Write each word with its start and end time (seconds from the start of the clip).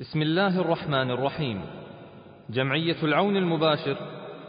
بسم 0.00 0.22
الله 0.22 0.60
الرحمن 0.60 1.10
الرحيم. 1.10 1.60
جمعية 2.50 2.96
العون 3.02 3.36
المباشر 3.36 3.96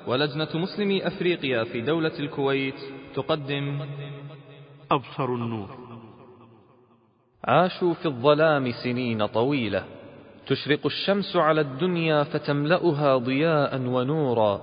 ولجنة 0.07 0.47
مسلمي 0.53 1.07
أفريقيا 1.07 1.63
في 1.63 1.81
دولة 1.81 2.19
الكويت 2.19 2.75
تقدم. 3.15 3.81
أبصر 4.91 5.25
النور. 5.25 5.69
عاشوا 7.43 7.93
في 7.93 8.05
الظلام 8.05 8.71
سنين 8.83 9.25
طويلة. 9.25 9.83
تشرق 10.47 10.85
الشمس 10.85 11.35
على 11.35 11.61
الدنيا 11.61 12.23
فتملأها 12.23 13.17
ضياء 13.17 13.81
ونورا 13.81 14.61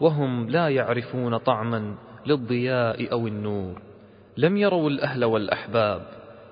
وهم 0.00 0.50
لا 0.50 0.68
يعرفون 0.68 1.36
طعما 1.36 1.94
للضياء 2.26 3.12
أو 3.12 3.26
النور. 3.26 3.82
لم 4.36 4.56
يروا 4.56 4.90
الأهل 4.90 5.24
والأحباب 5.24 6.02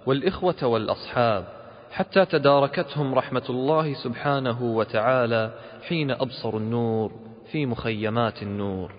والإخوة 0.07 0.65
والأصحاب 0.65 1.56
حتى 1.97 2.25
تداركتهم 2.25 3.15
رحمة 3.15 3.43
الله 3.51 3.95
سبحانه 3.95 4.63
وتعالى 4.63 5.51
حين 5.89 6.11
أبصروا 6.11 6.61
النور 6.61 7.13
في 7.53 7.67
مخيمات 7.67 8.43
النور. 8.43 8.93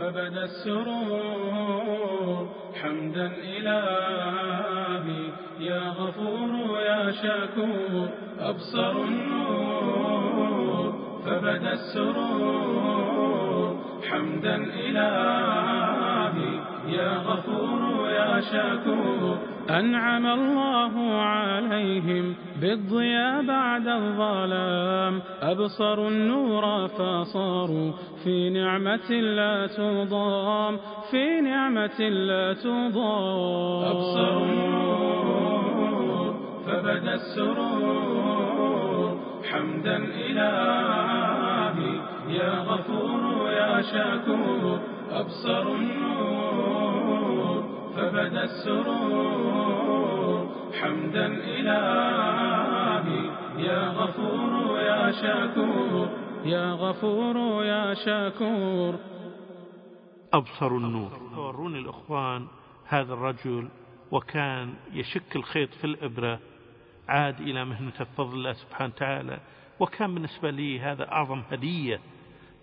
فبدا 0.00 0.44
السرور. 0.44 2.48
حمدا 2.82 3.26
إلهي 3.26 5.22
يا 5.60 5.88
غفور 5.88 6.80
يا 6.80 7.10
شكور 7.10 8.08
أبصروا 8.40 9.04
النور 9.04 10.92
فبدا 11.26 11.72
السرور. 11.72 13.76
حمدا 14.10 14.56
إلهي 14.56 16.52
يا 16.88 17.12
غفور 17.16 18.10
يا 18.10 18.40
شكور 18.40 19.38
أنعم 19.70 20.26
الله 20.26 20.94
عليهم 21.22 22.34
بالضياء 22.60 23.46
بعد 23.46 23.86
الظلام. 23.88 25.22
أبصروا 25.42 26.08
النور 26.08 26.88
فصاروا 26.88 27.92
في 28.24 28.50
نعمة 28.50 29.10
لا 29.10 29.66
تضام 29.66 30.78
في 31.10 31.40
نعمة 31.40 32.00
لا 32.08 32.52
تضام. 32.52 33.84
أبصروا 33.90 34.46
النور 34.46 36.34
فبدأ 36.66 37.14
السرور. 37.14 38.12
حمدا 39.52 39.96
إلهي 39.96 41.92
يا 42.28 42.54
غفور 42.68 43.50
يا 43.50 43.82
شكور 43.82 44.78
أبصروا 45.10 45.74
النور 45.74 46.91
فبدأ 47.96 48.44
السرور. 48.44 49.92
حمدا 50.80 51.26
إلهي 51.26 53.22
يا 53.58 53.88
غفور 53.88 54.80
يا 54.80 55.12
شكور 55.12 56.08
يا 56.44 56.72
غفور 56.72 57.64
يا 57.64 57.94
شكور 57.94 58.98
أبصر 60.32 60.76
النور. 60.76 61.20
وروني 61.36 61.78
الإخوان 61.78 62.46
هذا 62.88 63.14
الرجل 63.14 63.68
وكان 64.10 64.74
يشك 64.92 65.36
الخيط 65.36 65.74
في 65.74 65.84
الإبرة 65.84 66.38
عاد 67.08 67.40
إلى 67.40 67.64
مهنته 67.64 68.04
بفضل 68.04 68.34
الله 68.34 68.52
سبحانه 68.52 68.92
وتعالى. 68.96 69.38
وكان 69.80 70.14
بالنسبة 70.14 70.50
لي 70.50 70.80
هذا 70.80 71.12
أعظم 71.12 71.42
هدية. 71.50 72.00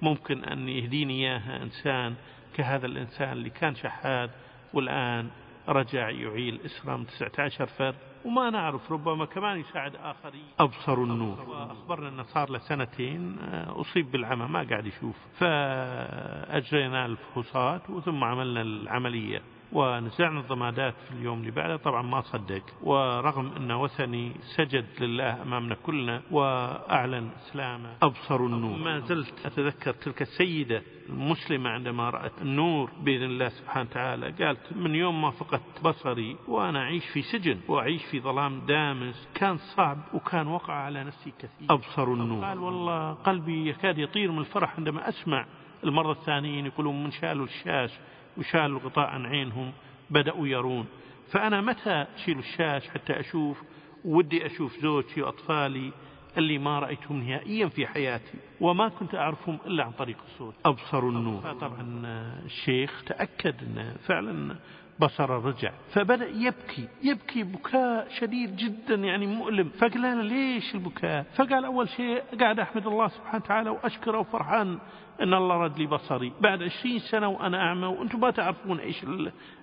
ممكن 0.02 0.44
أن 0.44 0.70
يهديني 0.70 1.14
إياها 1.14 1.64
إنسان 1.64 2.16
كهذا 2.54 2.86
الإنسان 2.86 3.32
اللي 3.32 3.50
كان 3.50 3.76
شحاذ 3.76 4.30
والآن 4.74 5.30
رجع 5.70 6.10
يعيل 6.10 6.60
إسرة 6.66 6.98
من 6.98 7.06
19 7.08 7.66
فرد 7.66 7.96
وما 8.26 8.50
نعرف 8.50 8.92
ربما 8.92 9.26
كمان 9.26 9.60
يساعد 9.60 9.96
آخرين. 9.96 10.46
أبصروا 10.60 11.06
النور. 11.06 11.50
وأخبرنا 11.50 12.10
أنه 12.10 12.24
صار 12.24 12.50
له 12.50 12.58
سنتين 12.58 13.40
أصيب 13.68 14.12
بالعمى 14.12 14.48
ما 14.48 14.64
قاعد 14.70 14.86
يشوف. 14.86 15.18
فأجرينا 15.40 17.06
الفحوصات 17.06 17.90
وثم 17.90 18.24
عملنا 18.24 18.62
العملية. 18.62 19.42
ونزعنا 19.72 20.40
الضمادات 20.40 20.94
في 21.08 21.12
اليوم 21.12 21.40
اللي 21.40 21.52
بعده 21.52 21.78
طبعا 21.78 22.02
ما 22.02 22.22
صدق 22.22 22.64
ورغم 22.84 23.52
أنه 23.58 23.82
وثني 23.82 24.32
سجد 24.58 24.86
لله 25.00 25.42
أمامنا 25.42 25.76
كلنا 25.76 26.22
وأعلن 26.32 27.30
إسلامه 27.38 27.90
أبصروا 28.02 28.48
النور. 28.48 28.78
ما 28.78 29.00
زلت 29.00 29.46
أتذكر 29.46 29.92
تلك 29.92 30.22
السيدة 30.22 30.84
المسلمة 31.10 31.70
عندما 31.70 32.10
رأت 32.10 32.42
النور 32.42 32.92
بإذن 33.02 33.24
الله 33.24 33.50
سبحانه 33.50 33.90
وتعالى. 33.90 34.32
قالت 34.32 34.74
من 34.76 34.96
يوم 34.96 35.22
ما 35.22 35.32
فقدت 35.32 35.84
بصري 35.84 36.38
وأنا 36.48 36.80
أعيش 36.80 37.06
في 37.06 37.22
سجن 37.22 37.60
وأعيش 37.68 38.06
في 38.06 38.20
ظلام 38.20 38.60
دامس 38.66 39.30
كان 39.36 39.58
صعب 39.58 39.98
وكان 40.14 40.48
وقع 40.48 40.74
على 40.74 41.04
نفسي 41.04 41.34
كثير. 41.40 41.68
أبصروا 41.70 42.16
النور. 42.16 42.46
قال 42.46 42.60
والله 42.60 43.14
قلبي 43.14 43.70
يكاد 43.70 43.98
يطير 43.98 44.32
من 44.32 44.40
الفرح 44.40 44.76
عندما 44.78 45.10
أسمع 45.10 45.46
المرة 45.84 46.12
الثانيين 46.12 46.66
يقولون 46.66 47.04
من 47.04 47.12
شالوا 47.12 47.46
الشاش 47.46 47.92
وشالوا 48.40 48.80
الغطاء 48.80 49.08
عن 49.08 49.26
عينهم 49.26 49.72
بدأوا 50.10 50.48
يرون. 50.48 50.86
فأنا 51.32 51.62
متى 51.62 52.06
أشيل 52.16 52.40
الشاش 52.40 52.90
حتى 52.90 53.20
أشوف؟ 53.20 53.62
ودي 54.06 54.46
أشوف 54.46 54.80
زوجتي 54.80 55.22
وأطفالي 55.22 55.92
اللي 56.38 56.58
ما 56.58 56.80
رأيتهم 56.80 57.24
نهائيا 57.24 57.68
في 57.68 57.88
حياتي 57.88 58.38
وما 58.62 58.90
كنت 58.90 59.16
أعرفهم 59.16 59.58
إلا 59.66 59.84
عن 59.84 59.92
طريق 59.92 60.18
الصوت. 60.26 60.56
أبصروا 60.66 61.12
النور. 61.12 61.54
طبعا 61.54 62.02
الشيخ 62.46 63.04
تأكد 63.04 63.56
أنه 63.64 63.96
فعلا 64.08 64.56
بصر 65.00 65.30
رجع 65.30 65.72
فبدأ 65.94 66.28
يبكي. 66.28 66.88
يبكي 67.04 67.44
بكاء 67.44 68.08
شديد 68.20 68.56
جدا 68.56 68.96
يعني 68.96 69.28
مؤلم. 69.28 69.70
فقال 69.70 70.06
أنا 70.06 70.22
ليش 70.22 70.76
البكاء؟ 70.76 71.26
فقال 71.36 71.66
أول 71.66 71.90
شيء 71.90 72.24
قاعد 72.40 72.60
أحمد 72.60 72.88
الله 72.88 73.08
سبحانه 73.08 73.44
وتعالى 73.44 73.70
وأشكره 73.70 74.20
وفرحان 74.20 74.80
أن 75.22 75.34
الله 75.34 75.56
رد 75.56 75.80
لي 75.80 75.86
بصري. 75.86 76.34
بعد 76.42 76.64
عشرين 76.64 77.00
سنة 77.00 77.28
وأنا 77.28 77.62
أعمى 77.62 77.88
وأنتم 77.88 78.20
ما 78.20 78.32
تعرفون 78.32 78.80
إيش 78.80 79.06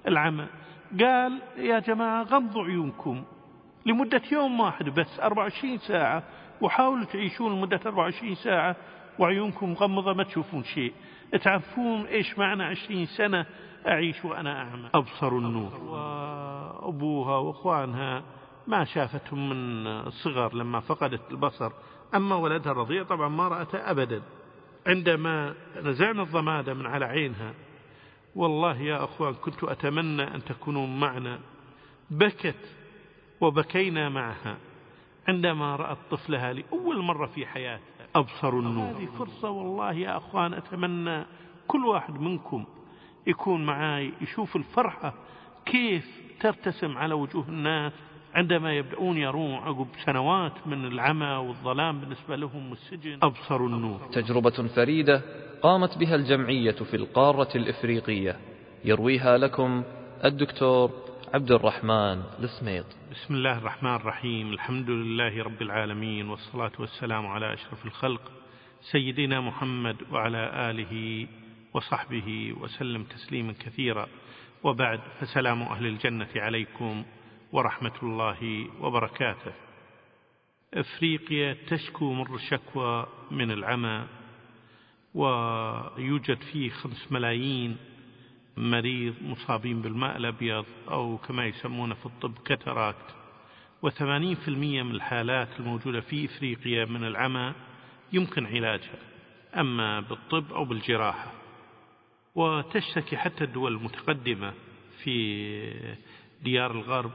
العمى. 0.08 0.46
قال 1.00 1.42
يا 1.58 1.78
جماعة 1.78 2.22
غمضوا 2.22 2.64
عيونكم 2.64 3.24
لمدة 3.86 4.22
يوم 4.32 4.60
واحد 4.60 4.84
بس 4.84 5.20
24 5.20 5.78
ساعة 5.78 6.22
وحاولوا 6.60 7.04
تعيشون 7.04 7.52
لمدة 7.58 7.80
24 7.86 8.34
ساعة 8.34 8.76
وعيونكم 9.18 9.70
مغمضة 9.70 10.12
ما 10.12 10.24
تشوفون 10.24 10.64
شيء. 10.64 10.92
تعرفون 11.42 12.06
إيش 12.06 12.38
معنى 12.38 12.64
20 12.64 13.06
سنة 13.06 13.46
أعيش 13.86 14.24
وأنا 14.24 14.62
أعمى؟ 14.62 14.90
أبصروا 14.94 15.40
النور. 15.40 15.80
وأبوها 15.84 17.36
وأخوانها 17.36 18.22
ما 18.66 18.84
شافتهم 18.84 19.48
من 19.48 19.86
الصغر 19.86 20.54
لما 20.54 20.80
فقدت 20.80 21.30
البصر. 21.30 21.72
أما 22.14 22.34
ولدها 22.34 22.72
الرضيع 22.72 23.02
طبعا 23.02 23.28
ما 23.28 23.48
رأته 23.48 23.90
أبدا. 23.90 24.22
عندما 24.86 25.54
نزعنا 25.82 26.22
الضمادة 26.22 26.74
من 26.74 26.86
على 26.86 27.04
عينها 27.04 27.54
والله 28.34 28.76
يا 28.80 29.04
أخوان 29.04 29.34
كنت 29.34 29.64
أتمنى 29.64 30.22
أن 30.22 30.44
تكونوا 30.44 30.86
معنا. 30.86 31.38
بكت 32.10 32.76
وبكينا 33.40 34.08
معها 34.08 34.56
عندما 35.28 35.76
رأت 35.76 35.98
طفلها 36.10 36.52
لأول 36.52 37.02
مرة 37.02 37.26
في 37.26 37.46
حياتها 37.46 37.95
أبصروا 38.16 38.62
النور. 38.62 38.90
هذه 38.90 39.08
فرصة 39.18 39.50
والله 39.50 39.92
يا 39.92 40.16
أخوان 40.16 40.54
أتمنى 40.54 41.24
كل 41.66 41.84
واحد 41.84 42.20
منكم 42.20 42.64
يكون 43.26 43.66
معاي 43.66 44.12
يشوف 44.20 44.56
الفرحة 44.56 45.14
كيف 45.66 46.06
ترتسم 46.40 46.98
على 46.98 47.14
وجوه 47.14 47.48
الناس 47.48 47.92
عندما 48.34 48.72
يبدأون 48.72 49.16
يرون 49.16 49.54
عقب 49.54 49.86
سنوات 50.04 50.52
من 50.66 50.84
العمى 50.84 51.26
والظلام 51.26 52.00
بالنسبة 52.00 52.36
لهم 52.36 52.70
والسجن. 52.70 53.18
أبصروا 53.22 53.68
النور. 53.68 54.00
تجربة 54.12 54.68
فريدة 54.76 55.22
قامت 55.62 55.98
بها 55.98 56.14
الجمعية 56.14 56.72
في 56.72 56.96
القارة 56.96 57.56
الإفريقية. 57.56 58.36
يرويها 58.84 59.38
لكم 59.38 59.82
الدكتور 60.24 60.90
عبد 61.34 61.50
الرحمن 61.50 62.22
السميط 62.38 62.86
بسم 63.10 63.34
الله 63.34 63.58
الرحمن 63.58 63.94
الرحيم. 63.94 64.52
الحمد 64.52 64.90
لله 64.90 65.42
رب 65.42 65.62
العالمين 65.62 66.28
والصلاة 66.28 66.72
والسلام 66.78 67.26
على 67.26 67.52
أشرف 67.52 67.86
الخلق 67.86 68.32
سيدنا 68.92 69.40
محمد 69.40 69.96
وعلى 70.10 70.70
آله 70.70 71.26
وصحبه 71.74 72.54
وسلم 72.60 73.04
تسليما 73.04 73.52
كثيرا. 73.52 74.08
وبعد 74.62 75.00
فسلام 75.20 75.62
أهل 75.62 75.86
الجنة 75.86 76.28
عليكم 76.36 77.04
ورحمة 77.52 77.96
الله 78.02 78.68
وبركاته. 78.80 79.52
إفريقيا 80.74 81.56
تشكو 81.68 82.12
مر 82.12 82.34
الشكوى 82.34 83.06
من 83.30 83.50
العمى 83.50 84.06
ويوجد 85.14 86.38
فيه 86.52 86.70
خمس 86.70 87.12
ملايين 87.12 87.76
مريض 88.56 89.14
مصابين 89.22 89.82
بالماء 89.82 90.16
الأبيض 90.16 90.64
أو 90.90 91.18
كما 91.18 91.46
يسمونه 91.46 91.94
في 91.94 92.06
الطب 92.06 92.34
كتراكت 92.44 93.14
وثمانين 93.82 94.34
في 94.34 94.48
المية 94.48 94.82
من 94.82 94.94
الحالات 94.94 95.48
الموجودة 95.60 96.00
في 96.00 96.24
إفريقيا 96.24 96.84
من 96.84 97.04
العمى 97.04 97.54
يمكن 98.12 98.46
علاجها 98.46 98.98
أما 99.56 100.00
بالطب 100.00 100.52
أو 100.52 100.64
بالجراحة. 100.64 101.32
وتشتكي 102.34 103.16
حتى 103.16 103.44
الدول 103.44 103.72
المتقدمة 103.72 104.52
في 105.02 105.96
ديار 106.42 106.70
الغرب 106.70 107.12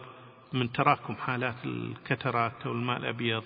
من 0.53 0.71
تراكم 0.71 1.15
حالات 1.15 1.55
الكترات 1.65 2.65
أو 2.65 2.71
الماء 2.71 2.97
الأبيض 2.97 3.43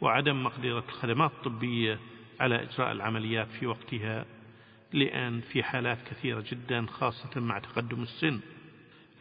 وعدم 0.00 0.44
مقدرة 0.44 0.84
الخدمات 0.88 1.30
الطبية 1.30 1.98
على 2.40 2.62
إجراء 2.62 2.92
العمليات 2.92 3.48
في 3.48 3.66
وقتها. 3.66 4.24
لأن 4.92 5.40
في 5.40 5.62
حالات 5.62 5.98
كثيرة 6.10 6.44
جدا 6.50 6.86
خاصة 6.86 7.40
مع 7.40 7.58
تقدم 7.58 8.02
السن. 8.02 8.40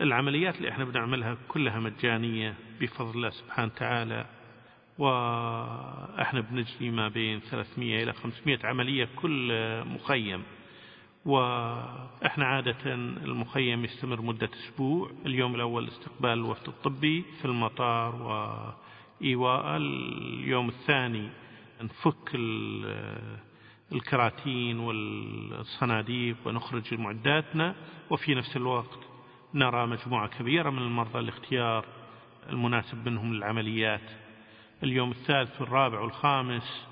العمليات 0.01 0.55
اللي 0.57 0.69
إحنا 0.69 0.85
بنعملها 0.85 1.37
كلها 1.47 1.79
مجانية 1.79 2.55
بفضل 2.81 3.09
الله 3.15 3.29
سبحانه 3.29 3.71
وتعالى 3.75 4.25
وإحنا 4.97 6.41
بنجري 6.41 6.89
ما 6.91 7.07
بين 7.09 7.39
300 7.39 8.03
إلى 8.03 8.13
500 8.13 8.59
عملية 8.63 9.07
كل 9.15 9.51
مخيم. 9.85 10.43
وإحنا 11.25 12.45
عادة 12.45 12.93
المخيم 12.93 13.85
يستمر 13.85 14.21
مدة 14.21 14.49
أسبوع. 14.53 15.11
اليوم 15.25 15.55
الأول 15.55 15.87
استقبال 15.87 16.29
الوفد 16.29 16.67
الطبي 16.67 17.23
في 17.39 17.45
المطار 17.45 18.15
وإيواء. 19.21 19.77
اليوم 19.77 20.69
الثاني 20.69 21.29
نفك 21.81 22.29
الكراتين 23.91 24.79
والصناديق 24.79 26.35
ونخرج 26.45 26.93
معداتنا 26.93 27.75
وفي 28.09 28.35
نفس 28.35 28.57
الوقت 28.57 28.99
نرى 29.53 29.87
مجموعة 29.87 30.27
كبيرة 30.27 30.69
من 30.69 30.81
المرضى 30.81 31.19
الاختيار 31.19 31.85
المناسب 32.49 33.09
منهم 33.09 33.33
للعمليات. 33.33 34.09
اليوم 34.83 35.11
الثالث 35.11 35.61
والرابع 35.61 35.99
والخامس 35.99 36.87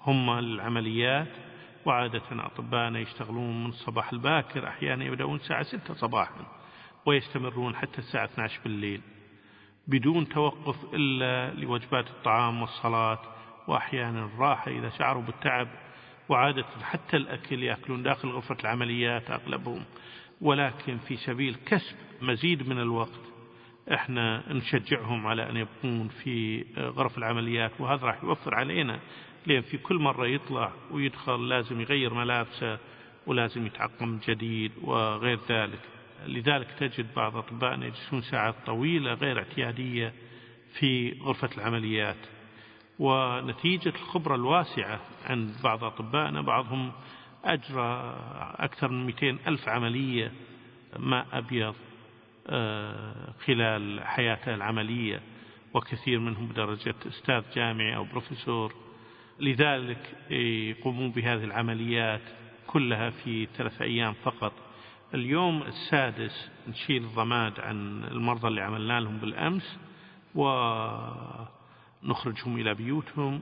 هم 0.00 0.30
العمليات 0.30 1.28
وعادة 1.84 2.22
أطبائنا 2.32 2.98
يشتغلون 2.98 3.64
من 3.64 3.68
الصباح 3.70 4.12
الباكر 4.12 4.68
أحيانا 4.68 5.04
يبدأون 5.04 5.36
الساعة 5.36 5.62
6 5.62 5.94
صباحا 5.94 6.46
ويستمرون 7.06 7.76
حتى 7.76 7.98
الساعة 7.98 8.24
12 8.24 8.60
بالليل. 8.64 9.00
بدون 9.86 10.28
توقف 10.28 10.76
إلا 10.94 11.54
لوجبات 11.54 12.06
الطعام 12.06 12.62
والصلاة 12.62 13.18
وأحيانا 13.68 14.24
الراحة 14.24 14.70
إذا 14.70 14.90
شعروا 14.90 15.22
بالتعب 15.22 15.68
وعادة 16.28 16.64
حتى 16.82 17.16
الأكل 17.16 17.62
يأكلون 17.62 18.02
داخل 18.02 18.28
غرفة 18.28 18.56
العمليات 18.60 19.30
أغلبهم. 19.30 19.84
ولكن 20.40 20.98
في 20.98 21.16
سبيل 21.16 21.56
كسب 21.66 21.96
مزيد 22.22 22.68
من 22.68 22.78
الوقت 22.80 23.20
إحنا 23.92 24.52
نشجعهم 24.52 25.26
على 25.26 25.50
أن 25.50 25.56
يبقون 25.56 26.08
في 26.08 26.64
غرف 26.78 27.18
العمليات 27.18 27.72
وهذا 27.78 28.06
راح 28.06 28.24
يوفر 28.24 28.54
علينا 28.54 29.00
لأن 29.46 29.62
في 29.62 29.78
كل 29.78 29.96
مرة 29.96 30.26
يطلع 30.26 30.72
ويدخل 30.90 31.48
لازم 31.48 31.80
يغير 31.80 32.14
ملابسه 32.14 32.78
ولازم 33.26 33.66
يتعقم 33.66 34.18
جديد 34.28 34.72
وغير 34.82 35.38
ذلك. 35.48 35.78
لذلك 36.26 36.70
تجد 36.78 37.06
بعض 37.16 37.36
أطبائنا 37.36 37.86
يجلسون 37.86 38.22
ساعات 38.22 38.54
طويلة 38.66 39.14
غير 39.14 39.38
اعتيادية 39.38 40.12
في 40.78 41.18
غرفة 41.22 41.50
العمليات. 41.58 42.16
ونتيجة 42.98 43.88
الخبرة 43.88 44.34
الواسعة 44.34 45.00
عند 45.26 45.54
بعض 45.64 45.84
أطبائنا 45.84 46.40
بعضهم 46.42 46.92
أجرى 47.44 48.16
أكثر 48.58 48.88
من 48.88 49.06
200 49.06 49.38
ألف 49.46 49.68
عملية 49.68 50.32
ماء 50.98 51.26
أبيض 51.32 51.74
آه، 52.46 53.32
خلال 53.46 54.00
حياته 54.04 54.54
العملية 54.54 55.20
وكثير 55.74 56.18
منهم 56.18 56.46
بدرجة 56.46 56.94
أستاذ 57.06 57.42
جامعي 57.54 57.96
أو 57.96 58.04
بروفيسور. 58.04 58.74
لذلك 59.40 60.16
يقومون 60.30 61.10
بهذه 61.10 61.44
العمليات 61.44 62.20
كلها 62.66 63.10
في 63.10 63.48
ثلاث 63.56 63.82
أيام 63.82 64.12
فقط. 64.12 64.52
اليوم 65.14 65.62
السادس 65.62 66.50
نشيل 66.68 67.04
الضماد 67.04 67.60
عن 67.60 68.04
المرضى 68.04 68.48
اللي 68.48 68.60
عملنا 68.60 69.00
لهم 69.00 69.18
بالأمس 69.18 69.78
ونخرجهم 72.04 72.58
إلى 72.58 72.74
بيوتهم 72.74 73.40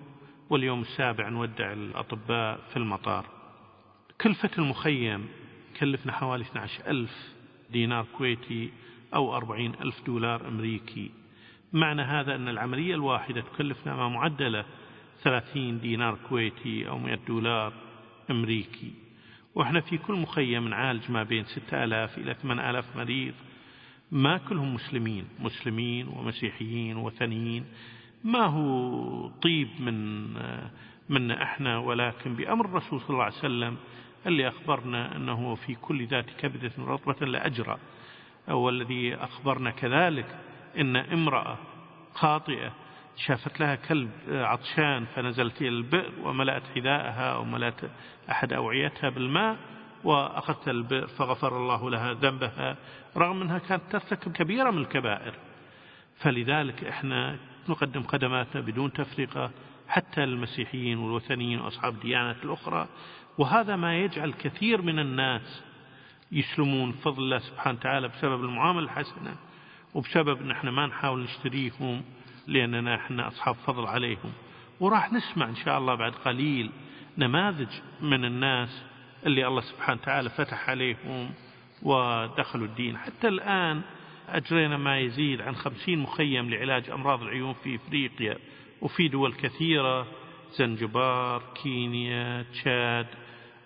واليوم 0.50 0.80
السابع 0.80 1.28
نودع 1.28 1.72
الأطباء 1.72 2.60
في 2.70 2.76
المطار. 2.76 3.26
كلفة 4.20 4.50
المخيم 4.58 5.28
كلفنا 5.80 6.12
حوالي 6.12 6.44
12 6.44 6.90
ألف 6.90 7.34
دينار 7.70 8.06
كويتي 8.18 8.70
أو 9.14 9.36
40 9.36 9.74
ألف 9.80 10.02
دولار 10.06 10.48
أمريكي. 10.48 11.10
معنى 11.72 12.02
هذا 12.02 12.34
أن 12.34 12.48
العملية 12.48 12.94
الواحدة 12.94 13.40
تكلفنا 13.40 13.96
ما 13.96 14.08
معدلة 14.08 14.64
30 15.22 15.80
دينار 15.80 16.18
كويتي 16.28 16.88
أو 16.88 16.98
100 16.98 17.18
دولار 17.28 17.72
أمريكي. 18.30 18.92
وإحنا 19.54 19.80
في 19.80 19.98
كل 19.98 20.14
مخيم 20.14 20.68
نعالج 20.68 21.10
ما 21.10 21.22
بين 21.22 21.44
6000 21.44 22.18
إلى 22.18 22.34
8000 22.34 22.96
مريض. 22.96 23.34
ما 24.10 24.38
كلهم 24.38 24.74
مسلمين 24.74 25.24
مسلمين 25.40 26.08
ومسيحيين 26.08 26.96
وثنيين. 26.96 27.64
ما 28.24 28.46
هو 28.46 29.28
طيب 29.28 29.68
من 29.80 30.28
من 31.08 31.30
إحنا 31.30 31.78
ولكن 31.78 32.34
بأمر 32.34 32.64
الرسول 32.64 33.00
صلى 33.00 33.10
الله 33.10 33.24
عليه 33.24 33.34
وسلم 33.34 33.76
اللي 34.26 34.48
أخبرنا 34.48 35.16
أنه 35.16 35.54
في 35.54 35.74
كل 35.74 36.06
ذات 36.06 36.30
كبدة 36.30 36.72
رطبة 36.78 37.26
لأجرى 37.26 37.78
والذي 38.48 39.14
أخبرنا 39.14 39.70
كذلك 39.70 40.36
إن 40.78 40.96
امرأة 40.96 41.56
خاطئة 42.14 42.72
شافت 43.16 43.60
لها 43.60 43.74
كلب 43.74 44.10
عطشان 44.28 45.04
فنزلت 45.04 45.60
إلى 45.62 45.68
البئر 45.68 46.12
وملأت 46.24 46.62
حذاءها 46.74 47.36
وملأت 47.36 47.80
أحد 48.30 48.52
أوعيتها 48.52 49.10
بالماء 49.10 49.56
وأخذت 50.04 50.68
البئر 50.68 51.06
فغفر 51.06 51.56
الله 51.56 51.90
لها 51.90 52.12
ذنبها 52.12 52.76
رغم 53.16 53.42
أنها 53.42 53.58
كانت 53.58 53.82
ترتكب 53.90 54.32
كبيرة 54.32 54.70
من 54.70 54.78
الكبائر. 54.78 55.34
فلذلك 56.16 56.84
إحنا 56.84 57.36
نقدم 57.68 58.02
خدماتنا 58.02 58.60
بدون 58.60 58.92
تفرقة 58.92 59.50
حتى 59.88 60.24
المسيحيين 60.24 60.98
والوثنيين 60.98 61.60
وأصحاب 61.60 61.94
الديانات 61.94 62.44
الأخرى. 62.44 62.88
وهذا 63.38 63.76
ما 63.76 63.98
يجعل 63.98 64.32
كثير 64.32 64.82
من 64.82 64.98
الناس 64.98 65.62
يسلمون 66.32 66.92
فضل 66.92 67.22
الله 67.22 67.38
سبحانه 67.38 67.78
وتعالى 67.78 68.08
بسبب 68.08 68.44
المعاملة 68.44 68.84
الحسنة 68.84 69.36
وبسبب 69.94 70.40
ان 70.42 70.50
إحنا 70.50 70.70
ما 70.70 70.86
نحاول 70.86 71.20
نشتريهم 71.22 72.02
لأننا 72.46 72.94
إحنا 72.94 73.28
أصحاب 73.28 73.54
فضل 73.54 73.86
عليهم. 73.86 74.32
وراح 74.80 75.12
نسمع 75.12 75.48
إن 75.48 75.56
شاء 75.56 75.78
الله 75.78 75.94
بعد 75.94 76.12
قليل 76.12 76.70
نماذج 77.18 77.68
من 78.00 78.24
الناس 78.24 78.82
اللي 79.26 79.46
الله 79.46 79.60
سبحانه 79.60 80.00
وتعالى 80.02 80.30
فتح 80.30 80.70
عليهم 80.70 81.30
ودخلوا 81.82 82.66
الدين. 82.66 82.98
حتى 82.98 83.28
الآن 83.28 83.82
أجرينا 84.28 84.76
ما 84.76 84.98
يزيد 84.98 85.40
عن 85.40 85.54
خمسين 85.54 85.98
مخيم 85.98 86.50
لعلاج 86.50 86.90
أمراض 86.90 87.22
العيون 87.22 87.52
في 87.52 87.76
إفريقيا 87.76 88.38
وفي 88.80 89.08
دول 89.08 89.34
كثيرة 89.34 90.06
زنجبار 90.52 91.42
كينيا 91.62 92.42
تشاد 92.52 93.06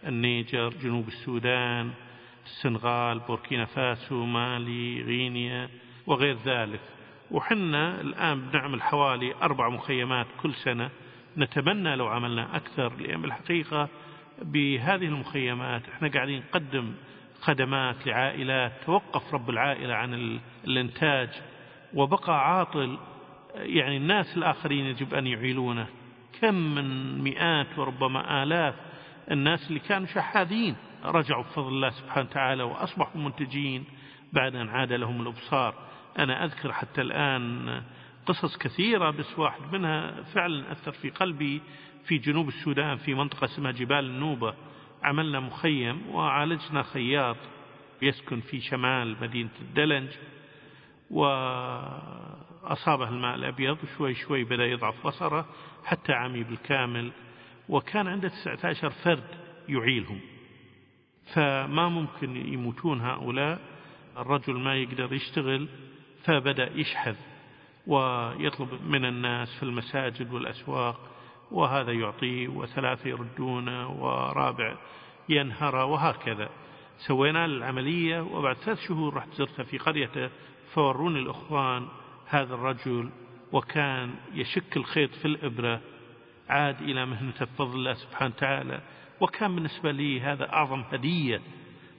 النيجر 0.07 0.75
جنوب 0.83 1.09
السودان 1.09 1.91
السنغال 2.47 3.19
بوركينا 3.19 3.65
فاسو 3.65 4.25
مالي 4.25 5.03
غينيا 5.03 5.69
وغير 6.07 6.37
ذلك. 6.45 6.81
وحنا 7.31 8.01
الآن 8.01 8.41
بنعمل 8.41 8.83
حوالي 8.83 9.35
أربع 9.43 9.69
مخيمات 9.69 10.27
كل 10.43 10.55
سنة. 10.55 10.91
نتمنى 11.37 11.97
لو 11.97 12.07
عملنا 12.07 12.57
أكثر 12.57 12.93
لأن 12.97 13.23
بالحقيقة 13.23 13.89
بهذه 14.43 15.05
المخيمات 15.05 15.83
إحنا 15.89 16.09
قاعدين 16.09 16.43
نقدم 16.49 16.93
خدمات 17.47 18.07
لعائلات 18.07 18.73
توقف 18.87 19.35
رب 19.35 19.51
العائلة 19.51 19.95
عن 19.95 20.41
الإنتاج. 20.65 21.29
وبقى 21.95 22.49
عاطل 22.51 22.99
يعني 23.55 23.97
الناس 23.97 24.37
الآخرين 24.37 24.87
يجب 24.87 25.15
أن 25.15 25.27
يعيلونه. 25.27 25.87
كم 26.41 26.55
من 26.55 27.19
مئات 27.23 27.79
وربما 27.79 28.43
آلاف 28.43 28.75
الناس 29.31 29.69
اللي 29.69 29.81
كانوا 29.81 30.07
شحاذين 30.07 30.77
رجعوا 31.05 31.43
بفضل 31.43 31.69
الله 31.69 31.91
سبحانه 31.91 32.27
وتعالى 32.31 32.63
وأصبحوا 32.63 33.21
منتجين. 33.21 33.85
بعد 34.33 34.55
أن 34.57 34.69
عاد 34.69 34.93
لهم 34.93 35.23
الأبصار. 35.23 35.75
أنا 36.19 36.45
أذكر 36.45 36.73
حتى 36.73 37.01
الآن 37.01 37.83
قصص 38.27 38.57
كثيرة 38.59 39.11
بس 39.11 39.39
واحد 39.39 39.61
منها 39.73 40.23
فعلا 40.23 40.73
أثر 40.73 40.93
في 40.93 41.11
قلبي 41.11 41.63
في 42.05 42.19
جنوب 42.19 42.49
السودان 42.49 42.97
في 42.97 43.15
منطقة 43.15 43.45
اسمها 43.45 43.71
جبال 43.73 44.05
النوبة. 44.05 44.55
عملنا 45.03 45.41
مخيم 45.41 46.11
وعالجنا 46.11 46.83
خياط 46.83 47.37
يسكن 48.03 48.41
في 48.41 48.61
شمال 48.61 49.17
مدينة 49.21 49.51
الدلنج 49.61 50.09
وأصابه 51.11 53.09
الماء 53.09 53.35
الأبيض 53.35 53.79
شوي 53.97 54.15
شوي 54.15 54.45
بدأ 54.45 54.67
يضعف 54.67 55.07
بصره 55.07 55.47
حتى 55.85 56.13
عمي 56.13 56.43
بالكامل 56.43 57.13
وكان 57.69 58.07
عنده 58.07 58.29
19 58.29 58.91
فرد 58.91 59.25
يعيلهم. 59.69 60.21
فما 61.35 61.89
ممكن 61.89 62.37
يموتون 62.37 63.01
هؤلاء 63.01 63.61
الرجل 64.17 64.55
ما 64.55 64.77
يقدر 64.77 65.13
يشتغل 65.13 65.69
فبدأ 66.25 66.71
يشحذ 66.75 67.17
ويطلب 67.87 68.69
من 68.87 69.05
الناس 69.05 69.57
في 69.57 69.63
المساجد 69.63 70.33
والأسواق 70.33 71.16
وهذا 71.51 71.93
يعطيه 71.93 72.49
وثلاثة 72.49 73.09
يردونه 73.11 73.91
ورابع 73.91 74.77
ينهر 75.29 75.77
وهكذا. 75.77 76.49
سوينا 76.99 77.45
العملية 77.45 78.21
وبعد 78.21 78.57
ثلاث 78.57 78.89
شهور 78.89 79.15
رحت 79.15 79.29
زرته 79.33 79.63
في 79.63 79.79
قريته 79.79 80.31
فوروني 80.75 81.19
الأخوان 81.19 81.89
هذا 82.27 82.55
الرجل 82.55 83.11
وكان 83.53 84.15
يشك 84.35 84.77
الخيط 84.77 85.15
في 85.15 85.25
الإبرة 85.25 85.81
عاد 86.49 86.83
إلى 86.83 87.07
مهنته 87.07 87.45
بفضل 87.45 87.75
الله 87.75 87.95
سبحانه 87.95 88.33
وتعالى. 88.37 88.81
وكان 89.21 89.55
بالنسبة 89.55 89.91
لي 89.93 90.21
هذا 90.21 90.53
أعظم 90.53 90.81
هدية 90.93 91.41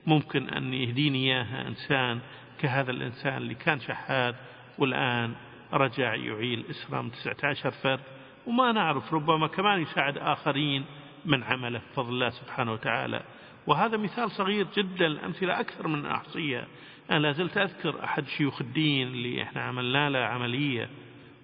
ممكن 0.08 0.50
أن 0.50 0.74
يهديني 0.74 1.18
إياها 1.18 1.68
إنسان 1.68 2.20
كهذا 2.60 2.92
الإنسان 2.92 3.38
اللي 3.38 3.56
كان 3.56 3.80
شحات 3.80 4.36
والآن 4.78 5.36
رجع 5.74 6.16
يعيل 6.16 6.66
إسرام 6.70 7.10
19 7.10 7.72
فرد. 7.72 8.00
وما 8.48 8.72
نعرف 8.72 9.14
ربما 9.14 9.48
كمان 9.48 9.82
يساعد 9.82 10.18
آخرين 10.18 10.86
من 11.26 11.44
عمله 11.44 11.82
بفضل 11.92 12.10
الله 12.10 12.30
سبحانه 12.30 12.74
وتعالى. 12.74 13.22
وهذا 13.68 13.98
مثال 13.98 14.32
صغير 14.32 14.68
جدا 14.76 15.06
الأمثلة 15.08 15.60
أكثر 15.60 15.88
من 15.88 16.06
أحصيها 16.06 16.68
أنا 17.12 17.20
لازلت 17.20 17.58
أذكر 17.58 18.04
أحد 18.04 18.26
شيوخ 18.28 18.62
الدين 18.62 19.08
اللي 19.08 19.44
إحنا 19.44 19.62
عملنا 19.62 20.10
له 20.10 20.20
عملية. 20.20 20.90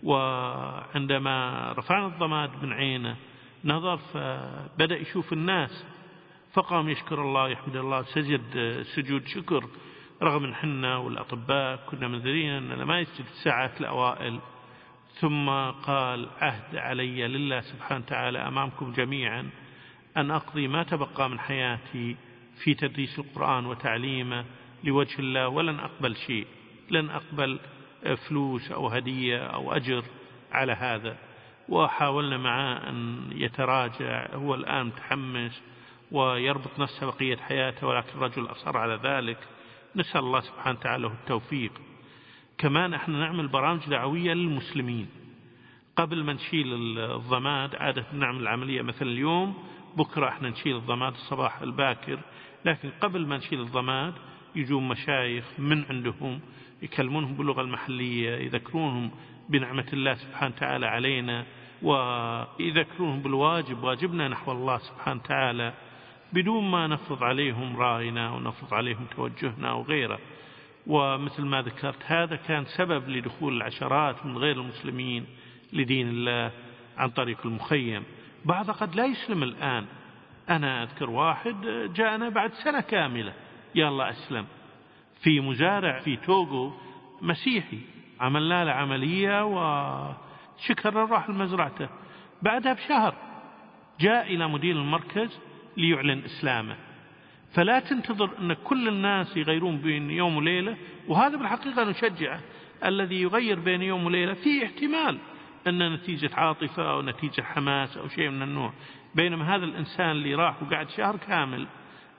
وعندما 0.03 1.71
رفعنا 1.71 2.07
الضماد 2.07 2.63
من 2.63 2.73
عينه 2.73 3.15
نظر 3.65 3.97
فبدأ 3.97 4.97
يشوف 4.97 5.33
الناس 5.33 5.85
فقام 6.53 6.89
يشكر 6.89 7.21
الله 7.21 7.49
يحمد 7.49 7.75
الله 7.75 8.01
سجد 8.01 8.41
سجود 8.95 9.27
شكر. 9.27 9.63
رغم 10.21 10.43
إن 10.43 10.55
حنا 10.55 10.97
والأطباء 10.97 11.79
كنا 11.89 12.07
منذرين 12.07 12.49
أننا 12.49 12.85
ما 12.85 12.99
يسجد 12.99 13.25
الساعات 13.25 13.81
الأوائل. 13.81 14.39
ثم 15.19 15.49
قال 15.71 16.29
عهد 16.41 16.75
علي 16.75 17.27
لله 17.27 17.61
سبحانه 17.61 18.03
وتعالى 18.05 18.39
أمامكم 18.39 18.91
جميعا 18.91 19.49
أن 20.17 20.31
أقضي 20.31 20.67
ما 20.67 20.83
تبقى 20.83 21.29
من 21.29 21.39
حياتي 21.39 22.15
في 22.63 22.73
تدريس 22.73 23.19
القرآن 23.19 23.65
وتعليمه 23.65 24.45
لوجه 24.83 25.19
الله 25.19 25.47
ولن 25.47 25.79
أقبل 25.79 26.15
شيء 26.15 26.47
لن 26.91 27.09
أقبل 27.09 27.59
فلوس 28.27 28.71
أو 28.71 28.87
هدية 28.87 29.37
أو 29.37 29.73
أجر 29.73 30.03
على 30.51 30.73
هذا. 30.73 31.17
وحاولنا 31.69 32.37
معه 32.37 32.89
أن 32.89 33.29
يتراجع 33.31 34.27
هو 34.33 34.55
الآن 34.55 34.85
متحمس 34.85 35.61
ويربط 36.11 36.79
نفسه 36.79 37.05
بقية 37.07 37.37
حياته 37.37 37.87
ولكن 37.87 38.09
الرجل 38.17 38.51
أصر 38.51 38.77
على 38.77 38.99
ذلك. 39.03 39.37
نسأل 39.95 40.19
الله 40.21 40.39
سبحانه 40.39 40.79
وتعالى 40.79 41.07
التوفيق. 41.07 41.71
كمان 42.63 42.93
إحنا 42.93 43.19
نعمل 43.19 43.47
برامج 43.47 43.89
دعوية 43.89 44.33
للمسلمين. 44.33 45.07
قبل 45.95 46.23
ما 46.23 46.33
نشيل 46.33 46.73
الضماد 46.99 47.75
عادة 47.75 48.05
نعمل 48.13 48.41
العملية 48.41 48.81
مثلا 48.81 49.09
اليوم 49.09 49.53
بكرة 49.97 50.27
إحنا 50.29 50.49
نشيل 50.49 50.75
الضماد 50.75 51.13
الصباح 51.13 51.61
الباكر 51.61 52.19
لكن 52.65 52.89
قبل 53.01 53.27
ما 53.27 53.37
نشيل 53.37 53.61
الضماد 53.61 54.13
يجون 54.55 54.87
مشايخ 54.87 55.45
من 55.59 55.83
عندهم 55.89 56.39
يكلمونهم 56.81 57.33
باللغة 57.33 57.61
المحلية 57.61 58.35
يذكرونهم 58.35 59.11
بنعمة 59.49 59.87
الله 59.93 60.13
سبحانه 60.13 60.53
وتعالى 60.55 60.85
علينا 60.87 61.45
ويذكرونهم 61.81 63.21
بالواجب 63.21 63.83
واجبنا 63.83 64.27
نحو 64.27 64.51
الله 64.51 64.77
سبحانه 64.77 65.21
وتعالى 65.23 65.73
بدون 66.33 66.71
ما 66.71 66.87
نفرض 66.87 67.23
عليهم 67.23 67.77
رأينا 67.77 68.31
ونفرض 68.31 68.73
عليهم 68.73 69.05
توجهنا 69.15 69.73
وغيره. 69.73 70.19
ومثل 70.87 71.45
ما 71.45 71.61
ذكرت 71.61 72.03
هذا 72.05 72.35
كان 72.35 72.65
سبب 72.65 73.09
لدخول 73.09 73.57
العشرات 73.57 74.25
من 74.25 74.37
غير 74.37 74.61
المسلمين 74.61 75.25
لدين 75.73 76.07
الله 76.07 76.51
عن 76.97 77.09
طريق 77.09 77.37
المخيم. 77.45 78.03
بعض 78.45 78.71
قد 78.71 78.95
لا 78.95 79.05
يسلم 79.05 79.43
الآن. 79.43 79.85
أنا 80.49 80.83
أذكر 80.83 81.09
واحد 81.09 81.55
جاءنا 81.95 82.29
بعد 82.29 82.53
سنة 82.53 82.81
كاملة. 82.81 83.33
يا 83.75 83.87
الله 83.87 84.09
أسلم. 84.09 84.45
في 85.21 85.39
مزارع 85.39 85.99
في 85.99 86.15
توغو 86.15 86.73
مسيحي 87.21 87.79
عملنا 88.19 88.65
له 88.65 88.71
عملية 88.71 89.45
وشكر 89.45 90.93
راح 90.93 91.29
لمزرعته 91.29 91.89
بعدها 92.41 92.73
بشهر 92.73 93.15
جاء 93.99 94.33
إلى 94.33 94.47
مدير 94.47 94.75
المركز 94.75 95.39
ليعلن 95.77 96.23
إسلامه. 96.25 96.75
فلا 97.53 97.79
تنتظر 97.79 98.29
أن 98.39 98.53
كل 98.53 98.87
الناس 98.87 99.37
يغيرون 99.37 99.77
بين 99.77 100.11
يوم 100.11 100.37
وليلة 100.37 100.77
وهذا 101.07 101.37
بالحقيقة 101.37 101.83
نشجعه 101.83 102.39
الذي 102.85 103.21
يغير 103.21 103.59
بين 103.59 103.81
يوم 103.81 104.05
وليلة 104.05 104.33
فيه 104.33 104.65
احتمال 104.65 105.17
أن 105.67 105.93
نتيجة 105.93 106.29
عاطفة 106.33 106.91
أو 106.91 107.01
نتيجة 107.01 107.41
حماس 107.41 107.97
أو 107.97 108.07
شيء 108.07 108.29
من 108.29 108.41
النوع. 108.41 108.73
بينما 109.15 109.55
هذا 109.55 109.65
الإنسان 109.65 110.11
اللي 110.11 110.35
راح 110.35 110.63
وقعد 110.63 110.89
شهر 110.89 111.17
كامل 111.17 111.67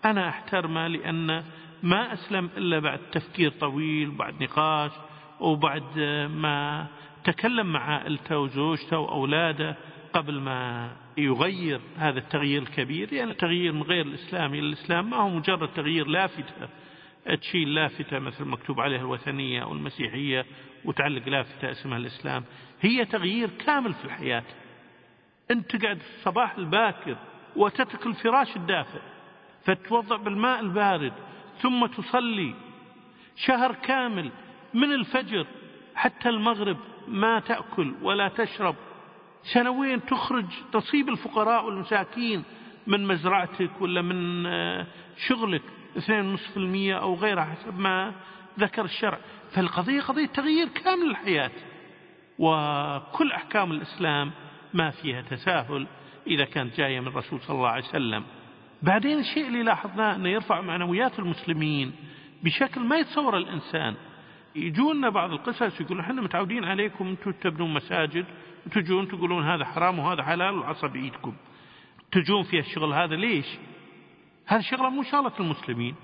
أنا 0.04 0.28
أحترمه 0.28 0.86
لأن 0.86 1.44
ما 1.82 2.12
أسلم 2.12 2.50
إلا 2.56 2.78
بعد 2.78 2.98
تفكير 3.12 3.50
طويل 3.50 4.10
بعد 4.10 4.42
نقاش 4.42 4.90
وبعد 5.40 5.98
ما 6.30 6.86
تكلم 7.24 7.72
مع 7.72 7.80
عائلته 7.80 8.38
وزوجته 8.38 8.98
وأولاده 8.98 9.76
قبل 10.14 10.40
ما 10.40 10.90
يغير 11.18 11.80
هذا 11.96 12.18
التغيير 12.18 12.62
الكبير 12.62 13.12
يعني 13.12 13.34
تغيير 13.34 13.72
من 13.72 13.82
غير 13.82 14.06
الإسلام 14.06 14.54
إلى 14.54 14.66
الإسلام 14.66 15.10
ما 15.10 15.16
هو 15.16 15.28
مجرد 15.28 15.68
تغيير 15.68 16.06
لافتة. 16.06 16.68
تشيل 17.40 17.74
لافتة 17.74 18.18
مثل 18.18 18.44
مكتوب 18.44 18.80
عليها 18.80 19.00
الوثنية 19.00 19.62
أو 19.62 19.72
المسيحية 19.72 20.46
وتعلق 20.84 21.28
لافتة 21.28 21.70
اسمها 21.70 21.98
الإسلام. 21.98 22.44
هي 22.80 23.04
تغيير 23.04 23.50
كامل 23.50 23.94
في 23.94 24.04
الحياة. 24.04 24.42
أنت 25.50 25.76
تقعد 25.76 25.98
في 25.98 26.16
الصباح 26.18 26.58
الباكر 26.58 27.16
وتترك 27.56 28.06
الفراش 28.06 28.56
الدافئ 28.56 29.00
فتوضع 29.64 30.16
بالماء 30.16 30.60
البارد 30.60 31.12
ثم 31.62 31.86
تصلي. 31.86 32.54
شهر 33.36 33.74
كامل 33.74 34.30
من 34.74 34.92
الفجر 34.92 35.46
حتى 35.94 36.28
المغرب 36.28 36.76
ما 37.08 37.40
تأكل 37.40 37.94
ولا 38.02 38.28
تشرب. 38.28 38.76
سنويا 39.52 39.96
تخرج 39.96 40.46
تصيب 40.72 41.08
الفقراء 41.08 41.64
والمساكين 41.66 42.42
من 42.86 43.06
مزرعتك 43.06 43.70
ولا 43.80 44.02
من 44.02 44.44
شغلك 45.28 45.62
2.5% 45.96 46.06
أو 46.92 47.14
غيرها 47.14 47.44
حسب 47.44 47.78
ما 47.78 48.12
ذكر 48.58 48.84
الشرع. 48.84 49.18
فالقضية 49.52 50.00
قضية 50.00 50.26
تغيير 50.26 50.68
كامل 50.68 51.10
الحياة 51.10 51.50
وكل 52.38 53.32
أحكام 53.32 53.72
الإسلام 53.72 54.30
ما 54.74 54.90
فيها 54.90 55.22
تساهل 55.22 55.86
إذا 56.26 56.44
كانت 56.44 56.76
جاية 56.76 57.00
من 57.00 57.06
الرسول 57.06 57.40
صلى 57.40 57.56
الله 57.56 57.68
عليه 57.68 57.84
وسلم. 57.84 58.24
بعدين 58.82 59.18
الشيء 59.18 59.46
اللي 59.46 59.62
لاحظناه 59.62 60.16
أنه 60.16 60.28
يرفع 60.28 60.60
معنويات 60.60 61.18
المسلمين 61.18 61.92
بشكل 62.42 62.80
ما 62.80 62.96
يتصور 62.96 63.36
الإنسان. 63.36 63.94
يجونا 64.56 65.08
بعض 65.08 65.32
القصص 65.32 65.80
يقولون 65.80 66.00
إحنا 66.04 66.22
متعودين 66.22 66.64
عليكم 66.64 67.08
أنتم 67.08 67.32
تبنون 67.32 67.74
مساجد 67.74 68.24
وتجون 68.66 69.08
تقولون 69.08 69.44
هذا 69.44 69.64
حرام 69.64 69.98
وهذا 69.98 70.22
حلال 70.22 70.58
وعصى 70.58 70.88
بإيدكم. 70.88 71.34
تجون 72.12 72.42
في 72.42 72.58
الشغل 72.58 72.92
هذا 72.92 73.16
ليش؟ 73.16 73.46
هذا 74.46 74.60
شغلة 74.60 74.88
مو 74.88 75.02
شغلة 75.02 75.32
المسلمين. 75.40 75.94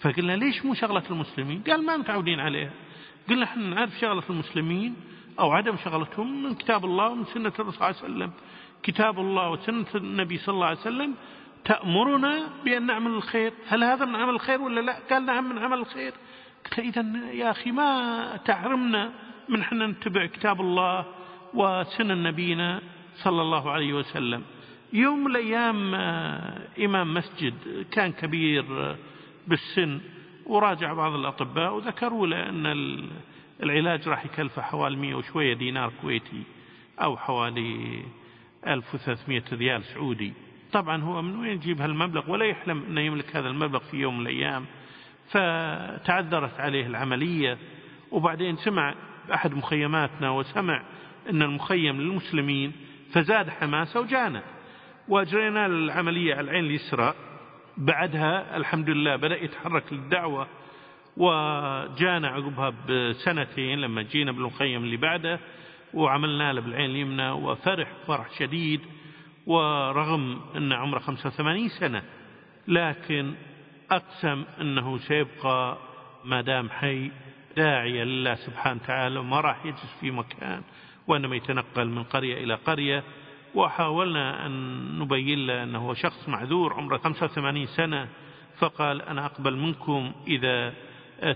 فقلنا 0.00 0.36
ليش 0.36 0.64
مو 0.64 0.74
شغلة 0.74 1.02
المسلمين؟ 1.10 1.62
قال 1.66 1.86
ما 1.86 1.96
متعودين 1.96 2.40
عليها. 2.40 2.70
قلنا 3.28 3.44
إحنا 3.44 3.74
نعرف 3.74 3.98
شغلة 4.00 4.22
المسلمين 4.30 4.96
أو 5.40 5.52
عدم 5.52 5.76
شغلتهم 5.76 6.42
من 6.42 6.54
كتاب 6.54 6.84
الله 6.84 7.08
ومن 7.08 7.24
سنة 7.24 7.52
الرسول 7.58 7.72
صلى 7.72 7.88
الله 7.88 8.02
عليه 8.02 8.14
وسلم. 8.14 8.32
كتاب 8.82 9.20
الله 9.20 9.50
وسنة 9.50 9.86
النبي 9.94 10.38
صلى 10.38 10.54
الله 10.54 10.66
عليه 10.66 10.78
وسلم 10.80 11.14
تأمرنا 11.64 12.48
بأن 12.64 12.86
نعمل 12.86 13.10
الخير. 13.10 13.52
هل 13.68 13.84
هذا 13.84 14.04
من 14.04 14.16
عمل 14.16 14.34
الخير 14.34 14.62
ولا 14.62 14.80
لا؟ 14.80 14.98
قال 15.10 15.26
نعم 15.26 15.48
من 15.48 15.58
عمل 15.58 15.78
الخير. 15.78 16.12
قلت 16.64 16.78
إذا 16.78 17.02
يا 17.32 17.50
أخي 17.50 17.70
ما 17.70 18.36
تعرمنا 18.44 19.12
من 19.48 19.64
حنا 19.64 19.86
نتبع 19.86 20.26
كتاب 20.26 20.60
الله 20.60 21.04
وسنن 21.56 22.22
نبينا 22.22 22.82
صلى 23.14 23.42
الله 23.42 23.70
عليه 23.70 23.92
وسلم. 23.92 24.42
يوم 24.92 25.24
من 25.24 25.30
الأيام 25.30 25.94
إمام 26.84 27.14
مسجد 27.14 27.54
كان 27.90 28.12
كبير 28.12 28.96
بالسن 29.46 30.00
وراجع 30.46 30.92
بعض 30.92 31.14
الأطباء 31.14 31.74
وذكروا 31.74 32.26
له 32.26 32.48
أن 32.48 32.66
العلاج 33.62 34.08
راح 34.08 34.24
يكلفه 34.24 34.62
حوالي 34.62 34.96
100 34.96 35.14
وشوية 35.14 35.54
دينار 35.54 35.92
كويتي 36.02 36.42
أو 37.02 37.16
حوالي 37.16 38.02
1300 38.66 39.42
ريال 39.52 39.84
سعودي. 39.84 40.32
طبعا 40.72 41.02
هو 41.02 41.22
من 41.22 41.36
وين 41.40 41.52
يجيب 41.52 41.80
هالمبلغ؟ 41.80 42.30
ولا 42.30 42.44
يحلم 42.44 42.84
أنه 42.88 43.00
يملك 43.00 43.36
هذا 43.36 43.48
المبلغ 43.48 43.78
في 43.78 43.96
يوم 43.96 44.18
من 44.18 44.26
الأيام. 44.26 44.66
فتعذرت 45.30 46.60
عليه 46.60 46.86
العملية 46.86 47.58
وبعدين 48.10 48.56
سمع 48.56 48.94
أحد 49.34 49.54
مخيماتنا 49.54 50.30
وسمع 50.30 50.82
أن 51.30 51.42
المخيم 51.42 52.00
للمسلمين 52.00 52.72
فزاد 53.12 53.50
حماسة 53.50 54.00
وجانا. 54.00 54.42
وأجرينا 55.08 55.66
العملية 55.66 56.34
على 56.34 56.40
العين 56.40 56.64
اليسرى. 56.64 57.14
بعدها 57.76 58.56
الحمد 58.56 58.90
لله 58.90 59.16
بدأ 59.16 59.44
يتحرك 59.44 59.92
للدعوة 59.92 60.48
وجانا 61.16 62.28
عقبها 62.28 62.72
بسنتين 62.88 63.78
لما 63.78 64.02
جينا 64.02 64.32
بالمخيم 64.32 64.84
اللي 64.84 64.96
بعده 64.96 65.40
وعملنا 65.94 66.52
له 66.52 66.60
بالعين 66.60 66.90
اليمنى 66.90 67.30
وفرح 67.30 67.88
فرح 68.06 68.38
شديد. 68.38 68.80
ورغم 69.46 70.40
أن 70.56 70.72
عمره 70.72 70.98
85 70.98 71.68
سنة 71.68 72.02
لكن 72.68 73.34
أقسم 73.90 74.44
أنه 74.60 74.98
سيبقى 74.98 75.78
ما 76.24 76.40
دام 76.40 76.70
حي. 76.70 77.10
داعية 77.56 78.04
لله 78.04 78.34
سبحانه 78.34 78.80
وتعالى 78.82 79.18
وما 79.18 79.40
راح 79.40 79.66
يجلس 79.66 79.96
في 80.00 80.10
مكان 80.10 80.62
وإنما 81.06 81.36
يتنقل 81.36 81.88
من 81.88 82.02
قرية 82.02 82.44
إلى 82.44 82.54
قرية. 82.54 83.02
وحاولنا 83.54 84.46
أن 84.46 84.98
نبين 84.98 85.46
له 85.46 85.62
أنه 85.62 85.94
شخص 85.94 86.28
معذور 86.28 86.74
عمره 86.74 86.96
85 86.96 87.66
سنة 87.66 88.08
فقال 88.58 89.02
أنا 89.02 89.26
أقبل 89.26 89.56
منكم 89.56 90.12
إذا 90.26 90.74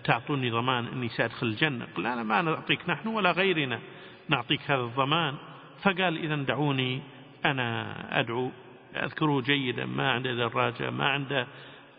تعطوني 0.04 0.50
ضمان 0.50 0.86
أني 0.86 1.08
سأدخل 1.08 1.46
الجنة. 1.46 1.86
قال 1.96 2.04
لا 2.04 2.22
ما 2.22 2.42
نعطيك 2.42 2.90
نحن 2.90 3.08
ولا 3.08 3.32
غيرنا 3.32 3.80
نعطيك 4.28 4.70
هذا 4.70 4.82
الضمان. 4.82 5.34
فقال 5.82 6.18
إذا 6.18 6.36
دعوني 6.36 7.02
أنا 7.44 8.20
أدعو 8.20 8.50
أذكره 8.96 9.40
جيدا 9.40 9.86
ما 9.86 10.10
عنده 10.10 10.34
دراجة 10.34 10.90
ما 10.90 11.08
عنده 11.08 11.46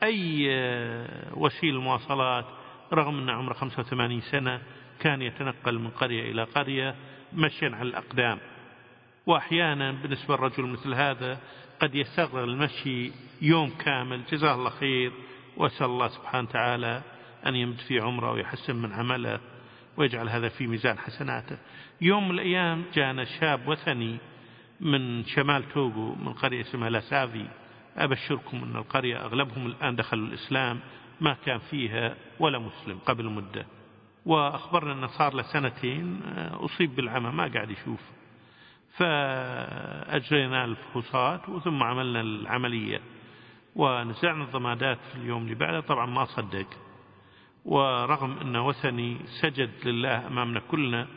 أي 0.03 0.47
وسيلة 1.33 1.81
مواصلات. 1.81 2.45
رغم 2.93 3.19
أن 3.19 3.29
عمره 3.29 3.53
85 3.53 4.21
سنة 4.21 4.61
كان 4.99 5.21
يتنقل 5.21 5.79
من 5.79 5.89
قرية 5.89 6.31
إلى 6.31 6.43
قرية 6.43 6.95
مشيا 7.33 7.69
على 7.69 7.89
الأقدام. 7.89 8.39
وأحيانا 9.25 9.91
بالنسبة 9.91 10.35
للرجل 10.35 10.65
مثل 10.65 10.93
هذا 10.93 11.39
قد 11.79 11.95
يستغرق 11.95 12.43
المشي 12.43 13.11
يوم 13.41 13.69
كامل. 13.69 14.21
جزاه 14.31 14.55
الله 14.55 14.69
خير. 14.69 15.11
وأسأل 15.57 15.85
الله 15.85 16.07
سبحانه 16.07 16.49
وتعالى 16.49 17.01
أن 17.45 17.55
يمد 17.55 17.77
في 17.87 17.99
عمره 17.99 18.31
ويحسن 18.31 18.75
من 18.75 18.93
عمله 18.93 19.39
ويجعل 19.97 20.29
هذا 20.29 20.49
في 20.49 20.67
ميزان 20.67 20.99
حسناته. 20.99 21.57
يوم 22.01 22.29
من 22.29 22.35
الأيام 22.35 22.83
جانا 22.93 23.25
شاب 23.25 23.67
وثني 23.67 24.17
من 24.79 25.25
شمال 25.25 25.69
توغو 25.73 26.15
من 26.15 26.33
قرية 26.33 26.61
اسمها 26.61 26.89
لاسافي. 26.89 27.45
أبشركم 27.97 28.63
أن 28.63 28.75
القرية 28.75 29.25
أغلبهم 29.25 29.67
الآن 29.67 29.95
دخلوا 29.95 30.27
الإسلام. 30.27 30.79
ما 31.21 31.33
كان 31.45 31.59
فيها 31.59 32.15
ولا 32.39 32.59
مسلم 32.59 32.99
قبل 33.05 33.25
مدة. 33.25 33.65
وأخبرنا 34.25 34.93
أنه 34.93 35.07
صار 35.07 35.33
له 35.33 35.43
سنتين 35.43 36.21
أصيب 36.51 36.95
بالعمى 36.95 37.29
ما 37.29 37.47
قاعد 37.53 37.69
يشوف. 37.69 38.01
فأجرينا 38.97 40.65
الفحوصات 40.65 41.49
وثم 41.49 41.83
عملنا 41.83 42.21
العملية. 42.21 43.01
ونزعنا 43.75 44.43
الضمادات 44.43 44.97
في 45.11 45.15
اليوم 45.15 45.43
اللي 45.43 45.55
بعده 45.55 45.79
طبعا 45.79 46.05
ما 46.05 46.25
صدق. 46.25 46.67
ورغم 47.65 48.37
أنه 48.37 48.67
وثني 48.67 49.17
سجد 49.41 49.71
لله 49.85 50.27
أمامنا 50.27 50.59
كلنا 50.59 51.07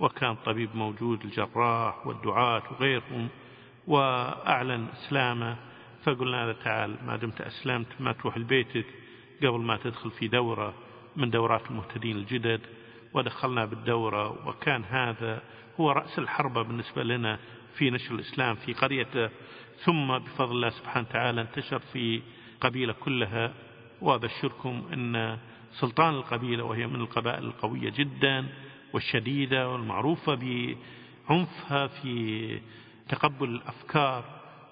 وكان 0.00 0.34
طبيب 0.34 0.76
موجود 0.76 1.24
الجراح 1.24 2.06
والدعاة 2.06 2.62
وغيرهم 2.70 3.28
وأعلن 3.86 4.86
إسلامه. 4.92 5.56
فقلنا 6.04 6.46
له 6.46 6.52
تعال 6.52 6.96
ما 7.06 7.16
دمت 7.16 7.40
أسلمت 7.40 8.00
ما 8.00 8.12
تروح 8.12 8.38
لبيتك. 8.38 8.86
قبل 9.46 9.60
ما 9.60 9.76
تدخل 9.76 10.10
في 10.10 10.28
دورة 10.28 10.74
من 11.16 11.30
دورات 11.30 11.70
المهتدين 11.70 12.16
الجدد 12.16 12.60
ودخلنا 13.14 13.64
بالدورة 13.64 14.48
وكان 14.48 14.84
هذا 14.84 15.42
هو 15.80 15.90
رأس 15.90 16.18
الحربة 16.18 16.62
بالنسبة 16.62 17.02
لنا 17.02 17.38
في 17.74 17.90
نشر 17.90 18.14
الإسلام 18.14 18.54
في 18.54 18.72
قريته. 18.72 19.30
ثم 19.84 20.18
بفضل 20.18 20.50
الله 20.50 20.70
سبحانه 20.70 21.06
وتعالى 21.08 21.40
انتشر 21.40 21.78
في 21.78 22.22
قبيلة 22.60 22.92
كلها. 22.92 23.52
وأبشركم 24.02 24.82
أن 24.92 25.38
سلطان 25.80 26.14
القبيلة 26.14 26.64
وهي 26.64 26.86
من 26.86 27.00
القبائل 27.00 27.44
القوية 27.44 27.90
جدا 27.90 28.46
والشديدة 28.92 29.68
والمعروفة 29.68 30.34
بعنفها 30.34 31.86
في 31.86 32.60
تقبل 33.08 33.48
الأفكار 33.48 34.24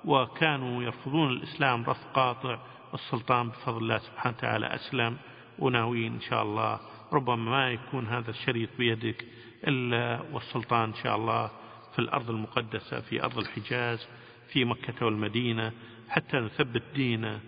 وكانوا 0.04 0.82
يرفضون 0.82 1.30
الإسلام 1.30 1.84
رفض 1.84 2.06
قاطع 2.14 2.58
والسلطان 2.92 3.48
بفضل 3.48 3.76
الله 3.78 3.98
سبحانه 3.98 4.36
وتعالى. 4.36 4.66
أسلم 4.66 5.16
وناويين 5.58 6.14
إن 6.14 6.20
شاء 6.20 6.42
الله. 6.42 6.80
ربما 7.12 7.36
ما 7.36 7.70
يكون 7.70 8.06
هذا 8.06 8.30
الشريط 8.30 8.68
بيدك 8.78 9.24
إلا 9.66 10.22
والسلطان 10.32 10.88
إن 10.88 10.94
شاء 10.94 11.16
الله 11.16 11.50
في 11.92 11.98
الأرض 11.98 12.30
المقدسة 12.30 13.00
في 13.00 13.22
أرض 13.24 13.38
الحجاز 13.38 14.08
في 14.52 14.64
مكة 14.64 15.06
والمدينة 15.06 15.72
حتى 16.08 16.36
نثبت 16.36 16.82
دينه 16.94 17.40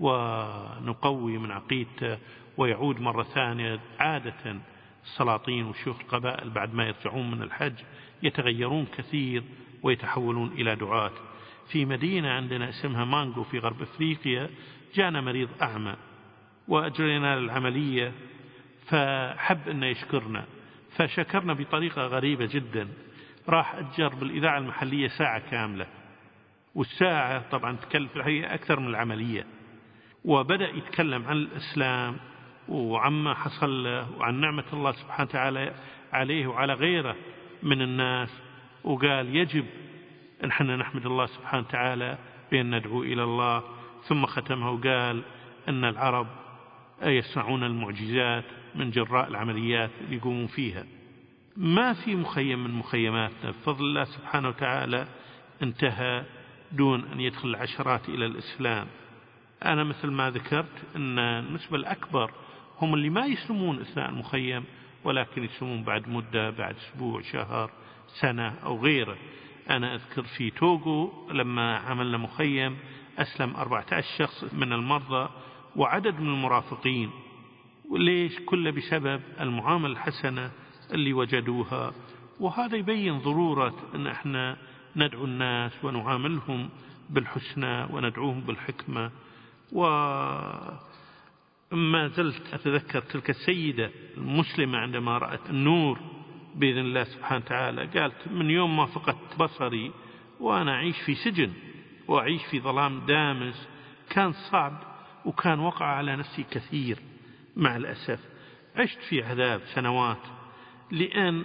ونقوي 0.00 1.38
من 1.38 1.50
عقيدته 1.50 2.18
ويعود 2.56 3.00
مرة 3.00 3.22
ثانية 3.22 3.80
عادة. 3.98 4.56
السلاطين 5.04 5.66
وشيوخ 5.66 6.00
القبائل 6.00 6.50
بعد 6.50 6.74
ما 6.74 6.84
يرجعون 6.84 7.30
من 7.30 7.42
الحج 7.42 7.74
يتغيرون 8.22 8.86
كثير 8.96 9.42
ويتحولون 9.82 10.52
إلى 10.52 10.76
دعاة. 10.76 11.12
في 11.68 11.84
مدينة 11.84 12.30
عندنا 12.30 12.68
اسمها 12.68 13.04
مانجو 13.04 13.44
في 13.44 13.58
غرب 13.58 13.82
أفريقيا 13.82 14.50
جانا 14.94 15.20
مريض 15.20 15.48
أعمى 15.62 15.96
وأجرينا 16.68 17.34
العملية 17.38 18.12
فحب 18.88 19.68
أن 19.68 19.82
يشكرنا 19.82 20.44
فشكرنا 20.96 21.52
بطريقة 21.52 22.02
غريبة 22.06 22.46
جدا 22.52 22.88
راح 23.48 23.74
أجر 23.74 24.08
بالإذاعة 24.14 24.58
المحلية 24.58 25.08
ساعة 25.08 25.50
كاملة 25.50 25.86
والساعة 26.74 27.50
طبعا 27.50 27.76
تكلف 27.76 28.16
الحقيقة 28.16 28.54
أكثر 28.54 28.80
من 28.80 28.88
العملية 28.88 29.46
وبدأ 30.24 30.68
يتكلم 30.68 31.26
عن 31.26 31.36
الإسلام 31.36 32.16
وعما 32.68 33.34
حصل 33.34 33.84
له 33.84 34.10
وعن 34.18 34.34
نعمة 34.40 34.64
الله 34.72 34.92
سبحانه 34.92 35.28
وتعالى 35.28 35.74
عليه 36.12 36.46
وعلى 36.46 36.72
غيره 36.74 37.16
من 37.62 37.82
الناس 37.82 38.28
وقال 38.84 39.36
يجب 39.36 39.66
أن 40.44 40.48
إحنا 40.48 40.76
نحمد 40.76 41.06
الله 41.06 41.26
سبحانه 41.26 41.62
وتعالى 41.68 42.18
بأن 42.52 42.74
ندعو 42.76 43.02
إلى 43.02 43.22
الله 43.22 43.62
ثم 44.02 44.26
ختمه 44.26 44.70
وقال 44.70 45.22
أن 45.68 45.84
العرب 45.84 46.26
يصنعون 47.02 47.64
المعجزات 47.64 48.44
من 48.74 48.90
جراء 48.90 49.28
العمليات 49.28 49.90
اللي 50.00 50.16
يقومون 50.16 50.46
فيها. 50.46 50.84
ما 51.56 51.92
في 51.92 52.16
مخيم 52.16 52.64
من 52.64 52.70
مخيماتنا. 52.70 53.50
بفضل 53.50 53.84
الله 53.84 54.04
سبحانه 54.04 54.48
وتعالى 54.48 55.06
انتهى 55.62 56.24
دون 56.72 57.04
أن 57.12 57.20
يدخل 57.20 57.48
العشرات 57.48 58.08
إلى 58.08 58.26
الإسلام. 58.26 58.86
أنا 59.64 59.84
مثل 59.84 60.10
ما 60.10 60.30
ذكرت 60.30 60.96
أن 60.96 61.18
النسبة 61.18 61.76
الأكبر 61.76 62.30
هم 62.80 62.94
اللي 62.94 63.10
ما 63.10 63.26
يسلمون 63.26 63.80
أثناء 63.80 64.08
المخيم 64.08 64.64
ولكن 65.04 65.44
يسلمون 65.44 65.82
بعد 65.82 66.08
مدة 66.08 66.50
بعد 66.50 66.76
أسبوع 66.76 67.20
شهر 67.20 67.70
سنة 68.20 68.48
أو 68.64 68.78
غيره. 68.84 69.16
أنا 69.70 69.94
أذكر 69.94 70.22
في 70.22 70.50
توغو 70.50 71.28
لما 71.32 71.76
عملنا 71.76 72.18
مخيم 72.18 72.76
أسلم 73.20 73.56
14 73.56 74.06
شخص 74.18 74.44
من 74.54 74.72
المرضى 74.72 75.28
وعدد 75.76 76.20
من 76.20 76.28
المرافقين. 76.28 77.10
ليش 77.92 78.38
كله 78.46 78.70
بسبب 78.70 79.20
المعاملة 79.40 79.92
الحسنة 79.92 80.50
اللي 80.92 81.12
وجدوها. 81.12 81.92
وهذا 82.40 82.76
يبين 82.76 83.18
ضرورة 83.18 83.74
أن 83.94 84.06
إحنا 84.06 84.56
ندعو 84.96 85.24
الناس 85.24 85.84
ونعاملهم 85.84 86.68
بالحسنى 87.10 87.84
وندعوهم 87.84 88.40
بالحكمة. 88.40 89.10
وما 89.72 90.78
زلت 92.08 92.42
أتذكر 92.54 93.00
تلك 93.00 93.30
السيدة 93.30 93.90
المسلمة 94.16 94.78
عندما 94.78 95.18
رأت 95.18 95.50
النور 95.50 95.98
بإذن 96.54 96.78
الله 96.78 97.04
سبحانه 97.04 97.44
وتعالى 97.44 97.86
قالت 97.86 98.28
من 98.28 98.50
يوم 98.50 98.76
ما 98.76 98.86
فقدت 98.86 99.38
بصري 99.38 99.92
وأنا 100.40 100.72
أعيش 100.74 100.96
في 101.00 101.14
سجن. 101.14 101.52
وأعيش 102.10 102.46
في 102.50 102.60
ظلام 102.60 103.06
دامس 103.06 103.68
كان 104.10 104.32
صعب 104.32 104.72
وكان 105.24 105.60
وقع 105.60 105.86
على 105.86 106.16
نفسي 106.16 106.42
كثير 106.42 106.98
مع 107.56 107.76
الأسف. 107.76 108.20
عشت 108.76 108.98
في 109.08 109.22
عذاب 109.22 109.60
سنوات 109.74 110.26
لأن 110.90 111.44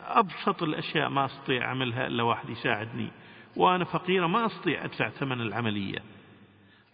أبسط 0.00 0.62
الأشياء 0.62 1.08
ما 1.08 1.24
أستطيع 1.24 1.64
أعملها 1.64 2.06
إلا 2.06 2.22
واحد 2.22 2.50
يساعدني 2.50 3.10
وأنا 3.56 3.84
فقيرة 3.84 4.26
ما 4.26 4.46
أستطيع 4.46 4.84
أدفع 4.84 5.08
ثمن 5.08 5.40
العملية. 5.40 5.98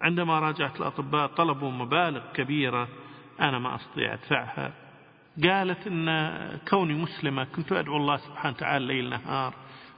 عندما 0.01 0.39
راجعت 0.39 0.77
الأطباء 0.77 1.27
طلبوا 1.27 1.71
مبالغ 1.71 2.33
كبيرة 2.33 2.89
أنا 3.41 3.59
ما 3.59 3.75
أستطيع 3.75 4.15
أدفعها. 4.15 4.73
قالت 5.45 5.87
أن 5.87 6.09
كوني 6.69 6.95
مسلمة 6.95 7.45
كنت 7.45 7.73
أدعو 7.73 7.97
الله 7.97 8.17
سبحانه 8.17 8.55
وتعالى 8.57 8.87
ليل 8.87 9.11
نهار 9.11 9.55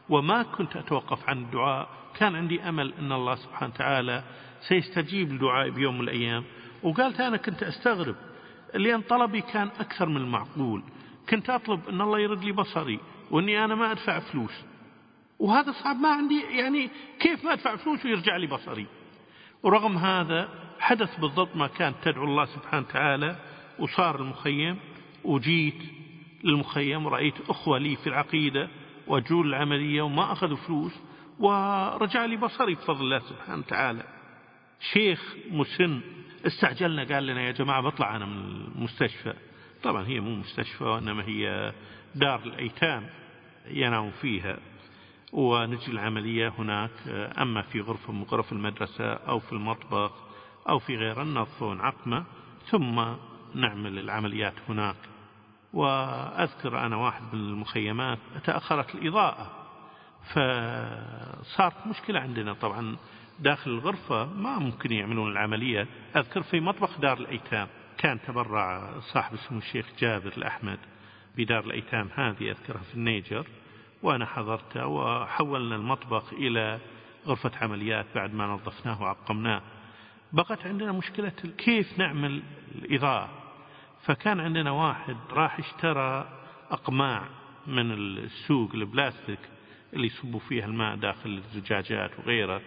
وما 0.09 0.43
كنت 0.43 0.77
أتوقف 0.77 1.29
عن 1.29 1.39
الدعاء. 1.39 1.89
كان 2.17 2.35
عندي 2.35 2.61
أمل 2.61 2.95
أن 2.99 3.13
الله 3.13 3.35
سبحانه 3.35 3.73
وتعالى 3.75 4.23
سيستجيب 4.69 5.33
لدعائي 5.33 5.71
بيوم 5.71 5.95
من 5.95 6.05
الأيام. 6.05 6.45
وقالت 6.83 7.21
أنا 7.21 7.37
كنت 7.37 7.63
أستغرب 7.63 8.17
لأن 8.75 9.01
طلبي 9.01 9.41
كان 9.41 9.71
أكثر 9.81 10.09
من 10.09 10.17
المعقول. 10.17 10.83
كنت 11.31 11.51
أطلب 11.51 11.89
أن 11.89 12.01
الله 12.01 12.19
يرد 12.19 12.45
لي 12.45 12.53
بصري 12.53 13.01
وأني 13.31 13.65
أنا 13.65 13.75
ما 13.75 13.93
أدفع 13.93 14.19
فلوس. 14.19 14.65
وهذا 15.39 15.73
صعب 15.73 15.97
ما 15.97 16.09
عندي 16.09 16.41
يعني 16.41 16.91
كيف 17.21 17.45
ما 17.45 17.53
أدفع 17.53 17.77
فلوس 17.77 18.05
ويرجع 18.05 18.37
لي 18.37 18.47
بصري؟ 18.47 18.87
ورغم 19.63 19.97
هذا 19.97 20.49
حدث 20.81 21.21
بالضبط 21.21 21.57
ما 21.57 21.67
كانت 21.67 21.97
تدعو 22.03 22.25
الله 22.25 22.45
سبحانه 22.45 22.87
وتعالى 22.89 23.37
وصار 23.79 24.21
المخيم. 24.21 24.79
وجيت 25.25 25.83
للمخيم 26.45 27.07
ورأيت 27.07 27.35
أخوة 27.49 27.79
لي 27.79 27.97
في 27.97 28.07
العقيدة 28.07 28.69
وجول 29.07 29.47
العملية 29.49 30.03
وما 30.03 30.33
أخذوا 30.33 30.57
فلوس. 30.57 30.93
ورجع 31.39 32.25
لي 32.25 32.37
بصري 32.37 32.75
بفضل 32.75 33.01
الله 33.01 33.19
سبحانه 33.19 33.59
وتعالى. 33.59 34.03
شيخ 34.93 35.35
مسن 35.51 36.01
استعجلنا 36.47 37.05
قال 37.15 37.27
لنا 37.27 37.43
يا 37.43 37.53
جماعة 37.53 37.83
بطلع 37.83 38.17
أنا 38.17 38.27
من 38.27 38.67
المستشفى. 38.77 39.35
طبعا 39.83 40.07
هي 40.07 40.21
مو 40.21 40.35
مستشفى 40.35 40.85
وإنما 40.85 41.25
هي 41.25 41.73
دار 42.15 42.41
الأيتام 42.45 43.07
ينام 43.67 44.11
فيها. 44.11 44.59
ونجري 45.33 45.93
العملية 45.93 46.53
هناك 46.59 47.09
أما 47.39 47.63
في 47.63 47.81
غرفة 47.81 48.13
من 48.13 48.23
غرف 48.23 48.53
المدرسة 48.53 49.13
أو 49.13 49.39
في 49.39 49.53
المطبخ 49.53 50.13
أو 50.69 50.79
في 50.79 50.97
غيره 50.97 51.23
ننظفون 51.23 51.81
عقمة 51.81 52.25
ثم 52.71 53.05
نعمل 53.55 53.99
العمليات 53.99 54.55
هناك. 54.69 54.97
وأذكر 55.73 56.87
أنا 56.87 56.97
واحد 56.97 57.23
من 57.33 57.41
المخيمات 57.41 58.19
تأخرت 58.45 58.95
الإضاءة. 58.95 59.66
فصارت 60.33 61.87
مشكلة 61.87 62.21
عندنا. 62.21 62.53
طبعا 62.53 62.97
داخل 63.39 63.71
الغرفة 63.71 64.25
ما 64.25 64.59
ممكن 64.59 64.93
يعملون 64.93 65.33
العملية. 65.33 65.87
أذكر 66.17 66.43
في 66.43 66.61
مطبخ 66.61 67.01
دار 67.01 67.19
الأيتام 67.19 67.69
كان 67.99 68.21
تبرع 68.21 69.01
صاحب 69.01 69.35
اسمه 69.35 69.59
الشيخ 69.59 69.87
جابر 69.99 70.33
الأحمد 70.37 70.79
بدار 71.37 71.65
الأيتام 71.65 72.09
هذه 72.15 72.51
أذكرها 72.51 72.83
في 72.83 72.95
النيجر 72.95 73.47
وأنا 74.03 74.27
حضرته 74.27 74.87
وحولنا 74.87 75.77
المطبخ 75.77 76.33
إلى 76.33 76.79
غرفة 77.27 77.51
عمليات 77.61 78.07
بعد 78.15 78.35
ما 78.35 78.47
نظفناه 78.47 79.03
وعقمناه. 79.03 79.63
بقت 80.33 80.67
عندنا 80.67 80.93
مشكلة 80.93 81.33
كيف 81.59 81.99
نعمل 81.99 82.43
الإضاءة. 82.75 83.29
فكان 84.05 84.41
عندنا 84.41 84.71
واحد 84.71 85.17
راح 85.31 85.59
اشترى 85.59 86.29
أقماع 86.71 87.23
من 87.67 87.93
السوق 87.93 88.75
البلاستيك. 88.75 89.39
اللي 89.97 90.07
يصبوا 90.07 90.41
فيها 90.41 90.67
الماء 90.67 90.97
داخل 90.97 91.31
الزجاجات 91.31 92.11
وغيره 92.19 92.61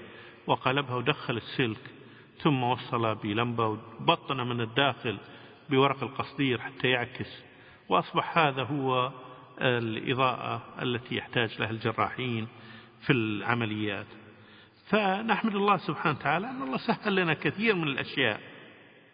وقلبها 0.48 0.96
ودخل 0.96 1.38
السلك 1.38 1.82
ثم 2.42 2.64
وصل 2.64 3.16
بلمبة 3.16 3.68
وبطن 3.68 4.38
من 4.38 4.62
الداخل 4.62 5.18
بورق 5.70 6.04
القصدير 6.04 6.62
حتى 6.62 6.88
يعكس. 6.88 7.44
وأصبح 7.90 8.38
هذا 8.38 8.64
هو 8.64 9.12
الإضاءة 9.62 10.64
التي 10.82 11.16
يحتاج 11.16 11.62
لها 11.62 11.70
الجراحين 11.70 12.48
في 13.02 13.14
العمليات. 13.14 14.06
فنحمد 14.90 15.56
الله 15.56 15.78
سبحانه 15.78 16.18
وتعالى 16.20 16.50
أن 16.50 16.62
الله 16.62 16.78
سهل 16.78 17.16
لنا 17.16 17.34
كثير 17.34 17.76
من 17.76 17.88
الأشياء. 17.88 18.42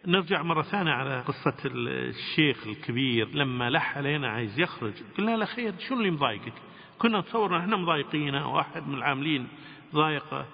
نرجع 0.08 0.42
مرة 0.42 0.62
ثانية 0.62 0.92
على 0.92 1.22
قصة 1.22 1.56
الشيخ 1.66 2.68
الكبير. 2.68 3.28
لما 3.28 3.70
لح 3.70 3.98
علينا 3.98 4.30
عايز 4.30 4.60
يخرج 4.60 4.94
قلنا 5.18 5.38
له 5.38 5.46
خير 5.46 5.74
شو 5.80 5.94
اللي 5.96 6.12
مضايقك؟ 6.12 6.54
كنا 7.00 7.20
نتصور 7.20 7.58
إحنا 7.58 7.78
مضايقينه 7.78 8.54
واحد 8.54 8.88
من 8.88 8.94
العاملين 8.94 9.48
ضايقه. 9.94 10.46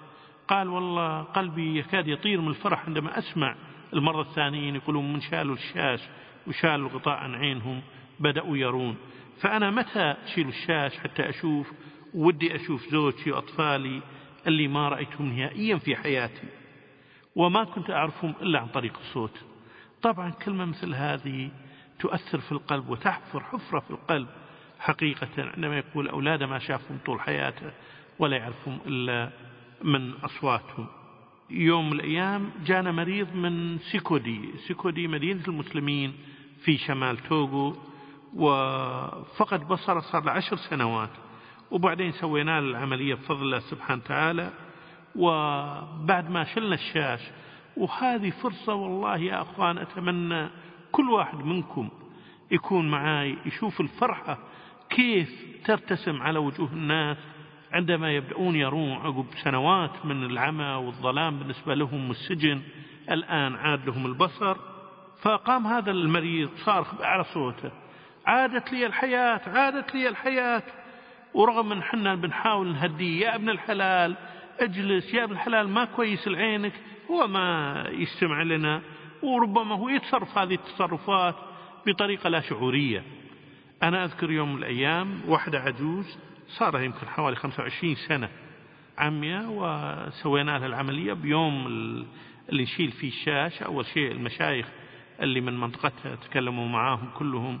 قال 0.48 0.68
والله 0.68 1.22
قلبي 1.22 1.78
يكاد 1.78 2.08
يطير 2.08 2.40
من 2.40 2.48
الفرح 2.48 2.86
عندما 2.86 3.18
أسمع 3.18 3.56
المرة 3.92 4.20
الثانيين 4.20 4.74
يقولون 4.74 5.12
من 5.12 5.20
شالوا 5.20 5.54
الشاش 5.54 6.00
وشالوا 6.46 6.88
الغطاء 6.88 7.14
عن 7.14 7.34
عينهم 7.34 7.82
بدأوا 8.20 8.56
يرون. 8.56 8.96
فأنا 9.40 9.70
متى 9.70 10.14
أشيل 10.24 10.48
الشاش 10.48 10.98
حتى 10.98 11.28
أشوف؟ 11.28 11.72
ودي 12.14 12.56
أشوف 12.56 12.88
زوجتي 12.88 13.32
وأطفالي 13.32 14.02
اللي 14.46 14.68
ما 14.68 14.88
رأيتهم 14.88 15.32
نهائيا 15.32 15.76
في 15.76 15.96
حياتي. 15.96 16.48
وما 17.36 17.64
كنت 17.64 17.90
أعرفهم 17.90 18.34
إلا 18.42 18.60
عن 18.60 18.68
طريق 18.68 18.98
الصوت. 18.98 19.44
طبعا 20.02 20.30
كلمة 20.30 20.64
مثل 20.64 20.94
هذه 20.94 21.50
تؤثر 21.98 22.38
في 22.38 22.52
القلب 22.52 22.88
وتحفر 22.88 23.40
حفرة 23.40 23.80
في 23.80 23.90
القلب. 23.90 24.28
حقيقة 24.82 25.28
عندما 25.38 25.78
يقول 25.78 26.08
أولاده 26.08 26.46
ما 26.46 26.58
شافهم 26.58 26.98
طول 27.06 27.20
حياته 27.20 27.70
ولا 28.18 28.36
يعرفهم 28.36 28.78
إلا 28.86 29.30
من 29.82 30.12
أصواتهم. 30.14 30.86
يوم 31.50 31.90
من 31.90 31.92
الأيام 31.92 32.50
جانا 32.66 32.92
مريض 32.92 33.34
من 33.34 33.78
سيكودي. 33.78 34.50
سيكودي 34.68 35.08
مدينة 35.08 35.42
المسلمين 35.48 36.14
في 36.64 36.76
شمال 36.76 37.18
توغو 37.18 37.76
وفقد 38.34 39.68
بصره 39.68 40.00
صار 40.00 40.24
له 40.24 40.40
سنوات 40.40 41.10
وبعدين 41.70 42.12
سوينا 42.12 42.60
له 42.60 42.70
العملية 42.70 43.14
بفضل 43.14 43.42
الله 43.42 43.58
سبحانه 43.58 44.02
وتعالى 44.04 44.50
وبعد 45.16 46.30
ما 46.30 46.44
شلنا 46.44 46.74
الشاش 46.74 47.20
وهذه 47.76 48.30
فرصة 48.30 48.74
والله 48.74 49.16
يا 49.16 49.42
أخوان 49.42 49.78
أتمنى 49.78 50.48
كل 50.92 51.10
واحد 51.10 51.38
منكم 51.38 51.88
يكون 52.50 52.90
معاي 52.90 53.38
يشوف 53.46 53.80
الفرحة 53.80 54.38
كيف 54.96 55.46
ترتسم 55.64 56.22
على 56.22 56.38
وجوه 56.38 56.72
الناس 56.72 57.16
عندما 57.72 58.12
يبدأون 58.12 58.56
يرون 58.56 58.92
عقب 58.92 59.26
سنوات 59.44 60.06
من 60.06 60.24
العمى 60.24 60.64
والظلام 60.64 61.38
بالنسبة 61.38 61.74
لهم 61.74 62.10
السجن 62.10 62.62
الآن 63.10 63.54
عاد 63.54 63.86
لهم 63.86 64.06
البصر. 64.06 64.56
فقام 65.22 65.66
هذا 65.66 65.90
المريض 65.90 66.50
صارخ 66.56 66.94
بأعلى 66.94 67.24
صوته. 67.24 67.70
عادت 68.26 68.72
لي 68.72 68.86
الحياة 68.86 69.40
عادت 69.46 69.94
لي 69.94 70.08
الحياة. 70.08 70.62
ورغم 71.34 71.68
من 71.68 71.82
حنا 71.82 72.14
بنحاول 72.14 72.72
نهديه 72.72 73.26
يا 73.26 73.34
ابن 73.34 73.50
الحلال 73.50 74.16
اجلس 74.60 75.14
يا 75.14 75.24
ابن 75.24 75.32
الحلال 75.32 75.68
ما 75.68 75.84
كويس 75.84 76.28
لعينك. 76.28 76.72
هو 77.10 77.26
ما 77.26 77.74
يستمع 77.90 78.42
لنا. 78.42 78.82
وربما 79.22 79.74
هو 79.74 79.88
يتصرف 79.88 80.38
هذه 80.38 80.54
التصرفات 80.54 81.34
بطريقة 81.86 82.28
لا 82.28 82.40
شعورية. 82.40 83.21
أنا 83.82 84.04
أذكر 84.04 84.30
يوم 84.30 84.52
من 84.52 84.58
الأيام 84.58 85.20
واحدة 85.28 85.60
عجوز 85.60 86.18
صار 86.48 86.80
يمكن 86.80 87.08
حوالي 87.08 87.36
25 87.36 87.94
سنة 87.94 88.28
عمية 88.98 89.44
وسوينا 89.48 90.58
لها 90.58 90.66
العملية 90.66 91.12
بيوم 91.12 91.66
اللي 92.48 92.62
نشيل 92.62 92.90
فيه 92.90 93.08
الشاش. 93.08 93.62
أول 93.62 93.86
شيء 93.86 94.12
المشايخ 94.12 94.66
اللي 95.20 95.40
من 95.40 95.60
منطقتها 95.60 96.14
تكلموا 96.14 96.68
معاهم 96.68 97.10
كلهم 97.18 97.60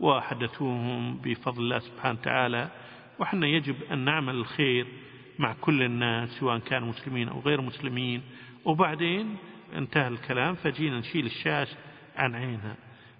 وحدثوهم 0.00 1.16
بفضل 1.24 1.62
الله 1.62 1.78
سبحانه 1.78 2.18
وتعالى. 2.20 2.68
وحنا 3.18 3.46
يجب 3.46 3.76
أن 3.92 3.98
نعمل 3.98 4.34
الخير 4.34 4.86
مع 5.38 5.54
كل 5.60 5.82
الناس 5.82 6.30
سواء 6.30 6.58
كانوا 6.58 6.88
مسلمين 6.88 7.28
أو 7.28 7.40
غير 7.40 7.60
مسلمين. 7.60 8.22
وبعدين 8.64 9.36
انتهى 9.76 10.08
الكلام 10.08 10.54
فجينا 10.54 10.98
نشيل 10.98 11.26
الشاش 11.26 11.68
عن 12.16 12.34
عينها. 12.34 12.76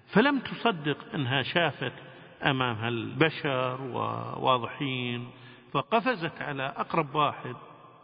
فلم 0.07 0.39
تصدق 0.39 0.97
أنها 1.15 1.41
شافت 1.41 1.93
أمامها 2.43 2.87
البشر 2.87 3.81
وواضحين 3.81 5.27
فقفزت 5.73 6.41
على 6.41 6.63
أقرب 6.63 7.15
واحد 7.15 7.55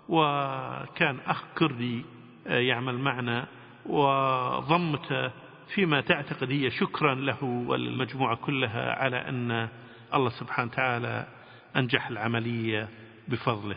وكان 0.09 1.19
أخ 1.27 1.43
كردي 1.57 2.05
يعمل 2.45 2.97
معنا 2.97 3.47
وضمته 3.85 5.31
فيما 5.75 6.01
تعتقد 6.01 6.51
هي 6.51 6.71
شكرا 6.71 7.15
له 7.15 7.43
والمجموعة 7.43 8.35
كلها 8.35 8.93
على 8.93 9.17
أن 9.17 9.69
الله 10.13 10.29
سبحانه 10.29 10.71
وتعالى 10.71 11.27
أنجح 11.75 12.07
العملية 12.07 12.89
بفضله 13.27 13.75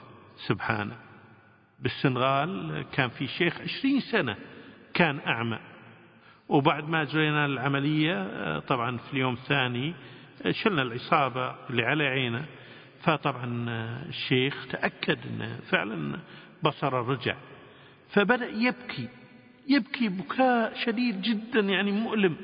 سبحانه. 0.49 0.97
بالسنغال 1.81 2.85
كان 2.93 3.09
في 3.09 3.27
شيخ 3.27 3.61
عشرين 3.61 4.01
سنة 4.01 4.37
كان 4.95 5.21
أعمى. 5.27 5.59
وبعد 6.49 6.89
ما 6.89 7.03
أجرينا 7.03 7.47
العملية 7.47 8.59
طبعا 8.59 8.97
في 8.97 9.13
اليوم 9.13 9.35
الثاني 9.35 9.95
شلنا 10.51 10.83
العصابة 10.83 11.55
اللي 11.71 11.83
على 11.83 12.05
عينه 12.05 12.45
فطبعا 13.03 13.67
الشيخ 14.09 14.67
تأكد 14.71 15.19
أنه 15.27 15.59
فعلا 15.71 16.19
بصره 16.63 17.13
رجع. 17.13 17.37
فبدأ 18.11 18.49
يبكي 18.49 19.09
يبكي 19.69 20.09
بكاء 20.09 20.75
شديد 20.85 21.23
جدا 21.23 21.61
يعني 21.61 21.93
مؤلم. 21.93 22.37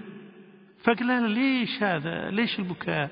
فقلنا 0.84 1.20
له 1.20 1.26
ليش 1.26 1.82
هذا؟ 1.82 2.30
ليش 2.30 2.58
البكاء؟ 2.58 3.10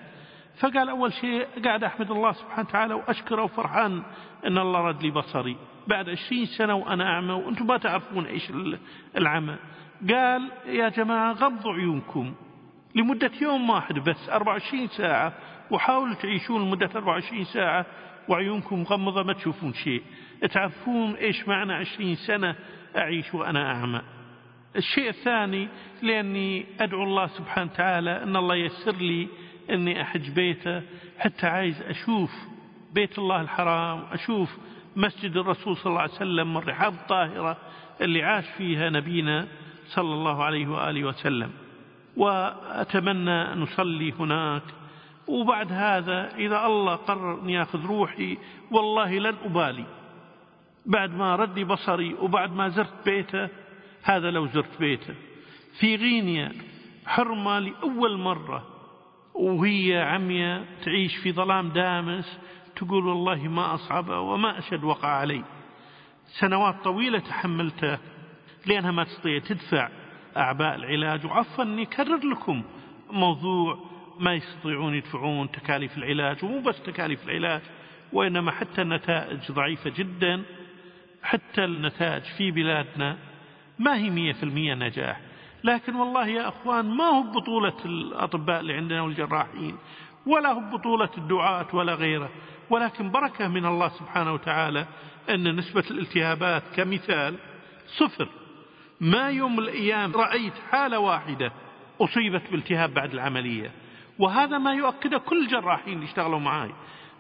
فقال 0.61 0.89
أول 0.89 1.13
شيء 1.13 1.47
قاعد 1.65 1.85
أحمد 1.85 2.11
الله 2.11 2.33
سبحانه 2.33 2.69
وتعالى 2.69 2.95
وأشكره 2.95 3.43
وفرحان 3.43 4.03
أن 4.47 4.59
الله 4.59 4.81
رد 4.81 5.03
لي 5.03 5.11
بصري. 5.11 5.57
بعد 5.87 6.09
عشرين 6.09 6.47
سنة 6.47 6.75
وأنا 6.75 7.05
أعمى 7.05 7.33
وأنتم 7.33 7.67
ما 7.67 7.77
تعرفون 7.79 8.27
إيش 8.27 8.53
العمى. 9.17 9.57
قال 10.11 10.51
يا 10.67 10.89
جماعة 10.89 11.33
غضوا 11.33 11.73
عيونكم. 11.73 12.35
لمدة 12.97 13.31
يوم 13.43 13.71
واحد 13.71 13.95
بس 13.99 14.29
24 14.29 14.89
ساعة. 14.89 15.33
وحاولوا 15.71 16.15
تعيشون 16.15 16.63
لمدة 16.63 16.91
24 16.97 17.45
ساعة 17.45 17.87
وعيونكم 18.29 18.81
مغمضة 18.81 19.23
ما 19.23 19.33
تشوفون 19.33 19.75
شيء. 19.75 20.03
تعرفون 20.53 21.15
إيش 21.15 21.49
معنى 21.49 21.73
20 21.73 22.15
سنة؟ 22.15 22.57
أعيش 22.97 23.35
وأنا 23.35 23.73
أعمى. 23.73 24.03
الشيء 24.77 25.09
الثاني 25.09 25.69
لأني 26.03 26.67
أدعو 26.81 27.03
الله 27.03 27.27
سبحانه 27.27 27.71
وتعالى 27.73 28.23
أن 28.23 28.37
الله 28.37 28.55
يسر 28.55 28.97
لي 28.97 29.29
أني 29.71 30.03
أحج 30.03 30.31
بيته 30.31 30.83
حتى 31.19 31.47
عايز 31.47 31.83
أشوف 31.83 32.31
بيت 32.95 33.19
الله 33.19 33.41
الحرام 33.41 34.05
أشوف 34.13 34.57
مسجد 34.97 35.37
الرسول 35.37 35.77
صلى 35.77 35.87
الله 35.87 36.01
عليه 36.01 36.13
وسلم 36.13 36.57
الرحاب 36.57 36.93
الطاهرة 36.93 37.57
اللي 38.01 38.23
عاش 38.23 38.45
فيها 38.59 38.91
نبينا 38.91 39.49
صلى 39.87 40.15
الله 40.15 40.45
عليه 40.45 40.67
وآله 40.69 41.05
وسلم. 41.05 41.51
وأتمنى 42.17 43.53
أن 43.53 43.61
نصلي 43.61 44.13
هناك. 44.13 44.63
وبعد 45.27 45.73
هذا 45.73 46.35
إذا 46.37 46.67
الله 46.67 46.95
قرر 46.95 47.41
أن 47.41 47.51
يأخذ 47.51 47.87
روحي 47.87 48.39
والله 48.71 49.19
لن 49.19 49.35
أبالي. 49.45 49.85
بعد 50.87 51.15
ما 51.15 51.37
ردي 51.37 51.65
بصري 51.65 52.15
وبعد 52.15 52.53
ما 52.53 52.69
زرت 52.69 53.05
بيته 53.05 53.49
هذا 54.03 54.31
لو 54.31 54.47
زرت 54.47 54.81
بيته. 54.81 55.15
في 55.81 55.97
غينيا 55.97 56.53
حرمة 57.07 57.59
لأول 57.59 58.19
مرة. 58.19 58.67
وهي 59.35 60.03
عمية 60.03 60.65
تعيش 60.85 61.17
في 61.17 61.33
ظلام 61.33 61.69
دامس 61.69 62.39
تقول 62.77 63.07
والله 63.07 63.49
ما 63.49 63.75
أصعبه 63.75 64.21
وما 64.21 64.59
أشد 64.59 64.85
وقع 64.85 65.09
علي. 65.09 65.45
سنوات 66.41 66.75
طويلة 66.85 67.19
تحملته 67.19 67.99
لأنها 68.67 68.91
ما 68.91 69.05
تستطيع 69.05 69.39
تدفع. 69.39 69.89
أعباء 70.37 70.75
العلاج. 70.75 71.27
وعفوا 71.27 71.65
أني 71.65 71.83
أكرر 71.83 72.27
لكم 72.27 72.63
موضوع 73.11 73.79
ما 74.21 74.35
يستطيعون 74.35 74.95
يدفعون 74.95 75.51
تكاليف 75.51 75.99
العلاج. 75.99 76.45
ومو 76.45 76.61
بس 76.61 76.83
تكاليف 76.83 77.29
العلاج 77.29 77.61
وإنما 78.13 78.51
حتى 78.51 78.83
النتائج 78.83 79.53
ضعيفة 79.53 79.93
جدا. 79.97 80.43
حتى 81.23 81.65
النتائج 81.65 82.23
في 82.23 82.51
بلادنا 82.51 83.17
ما 83.79 83.97
هي 83.97 84.11
مية 84.11 84.33
في 84.33 84.43
المية 84.43 84.75
نجاح. 84.75 85.21
لكن 85.65 85.95
والله 85.95 86.29
يا 86.29 86.49
أخوان 86.49 86.85
ما 86.85 87.05
هو 87.05 87.23
بطولة 87.23 87.77
الأطباء 87.85 88.61
اللي 88.61 88.75
عندنا 88.75 89.03
والجراحين 89.03 89.77
ولا 90.27 90.53
هو 90.53 90.61
بطولة 90.79 91.11
الدعاة 91.19 91.67
ولا 91.73 91.95
غيره. 91.95 92.31
ولكن 92.71 93.11
بركة 93.11 93.49
من 93.49 93.67
الله 93.67 93.89
سبحانه 93.89 94.33
وتعالى 94.33 94.87
أن 95.31 95.57
نسبة 95.57 95.85
الالتهابات 95.91 96.63
كمثال 96.77 97.35
صفر. 97.87 98.29
ما 99.01 99.31
يوم 99.31 99.59
الأيام 99.59 100.13
رأيت 100.13 100.53
حالة 100.71 100.99
واحدة 100.99 101.53
أصيبت 102.01 102.43
بالتهاب 102.53 102.95
بعد 102.95 103.13
العملية 103.15 103.71
وهذا 104.19 104.59
ما 104.59 104.75
يؤكده 104.75 105.19
كل 105.19 105.43
الجراحين 105.45 105.95
اللي 105.95 106.05
اشتغلوا 106.05 106.39
معاي. 106.39 106.71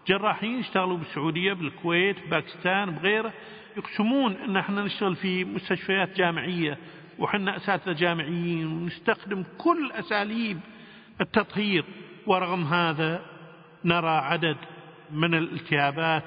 جراحين 0.09 0.59
اشتغلوا 0.59 0.97
بالسعودية 0.97 1.53
بالكويت 1.53 2.29
باكستان 2.31 2.91
بغيره 2.91 3.33
يقسمون 3.77 4.33
إن 4.33 4.57
إحنا 4.57 4.83
نشتغل 4.83 5.17
في 5.17 5.45
مستشفيات 5.45 6.17
جامعية 6.17 6.79
وحنا 7.19 7.57
أساتذة 7.57 7.93
جامعيين 7.93 8.67
ونستخدم 8.67 9.45
كل 9.59 9.93
أساليب 9.93 10.61
التطهير. 11.21 11.85
ورغم 12.27 12.65
هذا 12.65 13.23
نرى 13.85 14.11
عدد 14.11 14.57
من 15.12 15.35
الالتهابات 15.35 16.23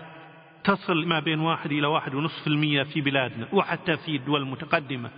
تصل 0.63 1.07
ما 1.07 1.19
بين 1.19 1.39
واحد 1.39 1.71
إلى 1.71 1.87
واحد 1.87 2.15
ونصف 2.15 2.47
المية 2.47 2.83
في 2.83 3.01
بلادنا 3.01 3.47
وحتى 3.53 3.97
في 3.97 4.15
الدول 4.15 4.41
المتقدمة. 4.41 5.09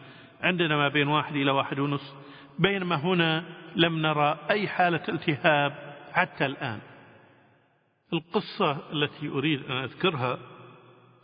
عندنا 0.41 0.77
ما 0.77 0.87
بين 0.87 1.07
واحد 1.07 1.35
إلى 1.35 1.51
واحد 1.51 1.79
ونصف 1.79 2.13
بينما 2.59 2.95
هنا 2.95 3.43
لم 3.75 4.01
نرى 4.01 4.39
أي 4.49 4.67
حالة 4.67 5.03
التهاب 5.09 5.95
حتى 6.11 6.45
الآن. 6.45 6.79
القصة 8.13 8.91
التي 8.93 9.29
أريد 9.29 9.63
أن 9.65 9.77
أذكرها 9.77 10.39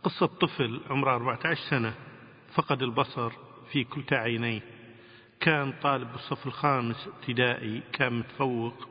قصة 0.02 0.26
طفل 0.26 0.80
عمره 0.90 1.14
14 1.14 1.60
سنة 1.70 1.94
فقد 2.54 2.82
البصر 2.82 3.32
في 3.72 3.84
كلتا 3.84 4.14
عينيه. 4.14 4.60
كان 5.40 5.72
طالب 5.82 6.12
بالصف 6.12 6.46
الخامس 6.46 7.08
ابتدائي 7.08 7.82
كان 7.92 8.12
متفوق 8.12 8.88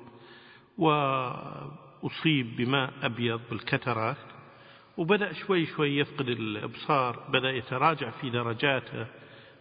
وأصيب 0.78 2.56
بماء 2.56 2.94
أبيض 3.02 3.42
بالكترات. 3.50 4.18
وبدأ 4.98 5.34
شوي 5.34 5.66
شوي 5.66 5.98
يفقد 5.98 6.28
الإبصار 6.30 7.20
بدأ 7.30 7.52
يتراجع 7.52 8.10
في 8.10 8.30
درجاته. 8.30 9.08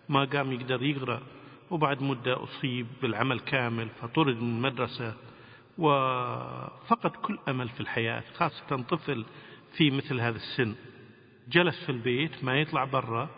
ما 0.09 0.25
قام 0.25 0.53
يقدر 0.53 0.83
يقرأ 0.83 1.23
وبعد 1.71 2.03
مدة 2.03 2.43
أصيب 2.43 2.87
بالعمل 3.03 3.41
كامل 3.41 3.89
فطرد 3.89 4.37
من 4.37 4.57
المدرسة 4.57 5.15
وفقد 5.79 7.11
كل 7.11 7.39
أمل 7.49 7.69
في 7.69 7.81
الحياة 7.81 8.23
خاصة 8.35 8.83
طفل 8.83 9.25
في 9.77 9.91
مثل 9.91 10.21
هذا 10.21 10.37
السن. 10.37 10.75
جلس 11.49 11.85
في 11.85 11.93
البيت 11.93 12.45
ما 12.45 12.61
يطلع 12.61 12.85
برا 12.85 13.29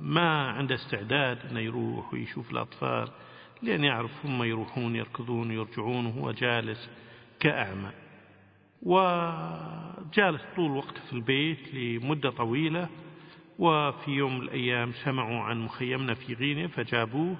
ما 0.00 0.48
عنده 0.50 0.74
استعداد 0.74 1.38
أنه 1.50 1.60
يروح 1.60 2.12
ويشوف 2.12 2.50
الأطفال 2.50 3.08
لأن 3.62 3.84
يعرف 3.84 4.26
هم 4.26 4.42
يروحون 4.42 4.96
يركضون 4.96 5.50
ويرجعون 5.50 6.06
وهو 6.06 6.30
جالس 6.32 6.90
كأعمى. 7.40 7.90
وجالس 8.82 10.42
طول 10.56 10.70
وقته 10.70 11.00
في 11.00 11.12
البيت 11.12 11.74
لمدة 11.74 12.30
طويلة 12.30 12.88
وفي 13.58 14.10
يوم 14.10 14.38
من 14.38 14.42
الأيام 14.42 14.92
سمعوا 14.92 15.40
عن 15.40 15.60
مخيمنا 15.60 16.14
في 16.14 16.34
غينيا 16.34 16.66
فجابوه 16.66 17.36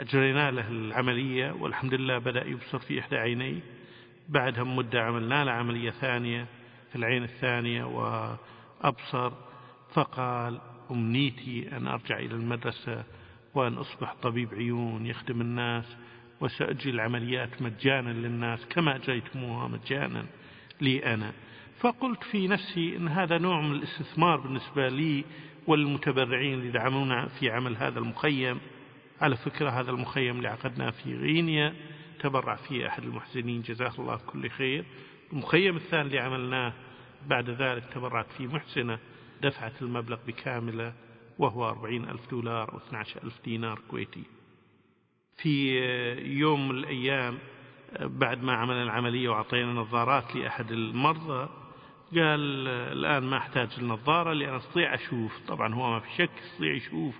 أجرينا 0.00 0.50
له 0.50 0.68
العملية 0.68 1.52
والحمد 1.52 1.94
لله 1.94 2.18
بدأ 2.18 2.46
يبصر 2.46 2.78
في 2.78 3.00
إحدى 3.00 3.16
عينيه. 3.16 3.60
بعدها 4.28 4.64
مدة 4.64 5.02
عملنا 5.02 5.44
له 5.44 5.52
عملية 5.52 5.90
ثانية 5.90 6.46
في 6.90 6.96
العين 6.96 7.22
الثانية 7.22 7.84
وأبصر 7.84 9.32
فقال 9.94 10.60
أمنيتي 10.90 11.76
أن 11.76 11.86
أرجع 11.86 12.18
إلى 12.18 12.34
المدرسة 12.34 13.04
وأن 13.54 13.74
أصبح 13.74 14.14
طبيب 14.22 14.54
عيون 14.54 15.06
يخدم 15.06 15.40
الناس 15.40 15.96
وسأجري 16.40 16.90
العمليات 16.90 17.62
مجانا 17.62 18.10
للناس 18.10 18.66
كما 18.66 18.96
أجريتموها 18.96 19.68
مجانا 19.68 20.26
لي 20.80 21.14
أنا. 21.14 21.32
فقلت 21.82 22.24
في 22.24 22.48
نفسي 22.48 22.96
أن 22.96 23.08
هذا 23.08 23.38
نوع 23.38 23.60
من 23.60 23.72
الاستثمار 23.72 24.40
بالنسبة 24.40 24.88
لي 24.88 25.24
والمتبرعين 25.66 26.54
اللي 26.54 26.70
دعمونا 26.70 27.28
في 27.28 27.50
عمل 27.50 27.76
هذا 27.76 27.98
المخيم 27.98 28.60
على 29.20 29.36
فكرة 29.36 29.70
هذا 29.70 29.90
المخيم 29.90 30.36
اللي 30.36 30.48
عقدناه 30.48 30.90
في 30.90 31.16
غينيا 31.16 31.74
تبرع 32.20 32.56
فيه 32.56 32.86
أحد 32.86 33.02
المحسنين 33.02 33.62
جزاه 33.62 33.92
الله 33.98 34.16
كل 34.16 34.50
خير. 34.50 34.84
المخيم 35.32 35.76
الثاني 35.76 36.02
اللي 36.02 36.18
عملناه 36.18 36.72
بعد 37.26 37.50
ذلك 37.50 37.84
تبرعت 37.84 38.32
فيه 38.38 38.46
محسنة 38.46 38.98
دفعت 39.42 39.82
المبلغ 39.82 40.18
بكاملة 40.26 40.94
وهو 41.38 41.68
أربعين 41.68 42.08
ألف 42.08 42.30
دولار 42.30 42.72
أو 42.72 42.78
12 42.78 43.22
ألف 43.24 43.40
دينار 43.44 43.80
كويتي. 43.90 44.22
في 45.36 45.78
يوم 46.38 46.68
من 46.68 46.78
الأيام 46.78 47.38
بعد 48.00 48.42
ما 48.42 48.52
عملنا 48.52 48.82
العملية 48.82 49.28
وعطينا 49.28 49.72
نظارات 49.72 50.36
لأحد 50.36 50.72
المرضى 50.72 51.61
قال 52.14 52.68
الآن 52.68 53.22
ما 53.22 53.36
أحتاج 53.36 53.68
النظارة 53.78 54.32
لأن 54.32 54.54
أستطيع 54.54 54.94
أشوف. 54.94 55.40
طبعا 55.48 55.74
هو 55.74 55.90
ما 55.90 56.00
في 56.00 56.08
شك 56.18 56.30
يستطيع 56.44 56.72
يشوف 56.74 57.14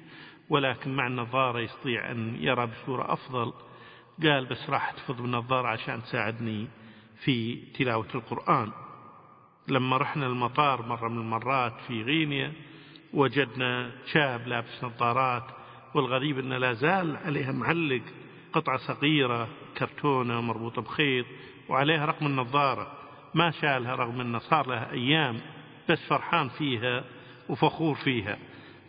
ولكن 0.48 0.96
مع 0.96 1.07
النظارة 1.07 1.61
يستطيع 1.61 2.11
أن 2.11 2.37
يرى 2.40 2.66
بصورة 2.66 3.12
أفضل. 3.12 3.52
قال 4.22 4.46
بس 4.46 4.70
راح 4.70 4.83
أحتفظ 4.88 5.20
بالنظارة 5.20 5.68
عشان 5.68 6.02
تساعدني 6.02 6.68
في 7.24 7.57
تلاوة 7.57 8.09
القرآن. 8.14 8.72
لما 9.68 9.96
رحنا 9.96 10.26
المطار 10.26 10.87
مرة 10.87 11.09
من 11.09 11.18
المرات 11.18 11.72
في 11.88 12.02
غينيا 12.02 12.52
وجدنا 13.14 13.90
شاب 14.12 14.48
لابس 14.48 14.85
نظارات 14.85 15.44
والغريب 15.94 16.38
أنه 16.38 16.59
لا 16.59 16.72
زال 16.72 17.16
عليها 17.16 17.52
معلق 17.52 18.02
قطعة 18.52 18.76
صغيرة 18.76 19.48
كرتونة 19.78 20.40
مربوطة 20.40 20.83
بخيط 20.83 21.26
وعليها 21.68 22.07
رقم 22.07 22.26
النظارة. 22.26 23.01
ما 23.34 23.50
شالها 23.50 23.94
رغم 23.94 24.20
أنه 24.20 24.38
صار 24.38 24.66
لها 24.66 24.92
أيام 24.92 25.40
بس 25.88 25.98
فرحان 26.08 26.48
فيها 26.48 27.04
وفخور 27.48 27.94
فيها. 27.94 28.38